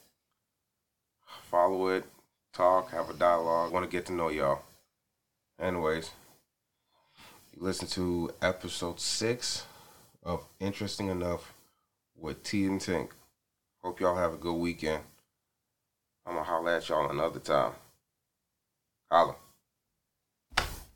Follow 1.50 1.88
it, 1.88 2.04
talk, 2.52 2.90
have 2.90 3.08
a 3.08 3.14
dialogue. 3.14 3.72
Want 3.72 3.88
to 3.88 3.94
get 3.94 4.06
to 4.06 4.12
know 4.12 4.28
y'all. 4.28 4.62
Anyways, 5.60 6.10
you 7.54 7.62
listen 7.62 7.88
to 7.88 8.30
episode 8.42 9.00
six 9.00 9.64
of 10.22 10.44
Interesting 10.60 11.08
Enough 11.08 11.54
with 12.18 12.42
T 12.42 12.66
and 12.66 12.80
Tink. 12.80 13.10
Hope 13.82 14.00
y'all 14.00 14.16
have 14.16 14.34
a 14.34 14.38
good 14.38 14.54
weekend. 14.54 15.02
I'm 16.26 16.34
gonna 16.34 16.44
holler 16.44 16.72
at 16.72 16.88
y'all 16.88 17.08
another 17.08 17.38
time. 17.38 17.72
Holla 19.10 19.36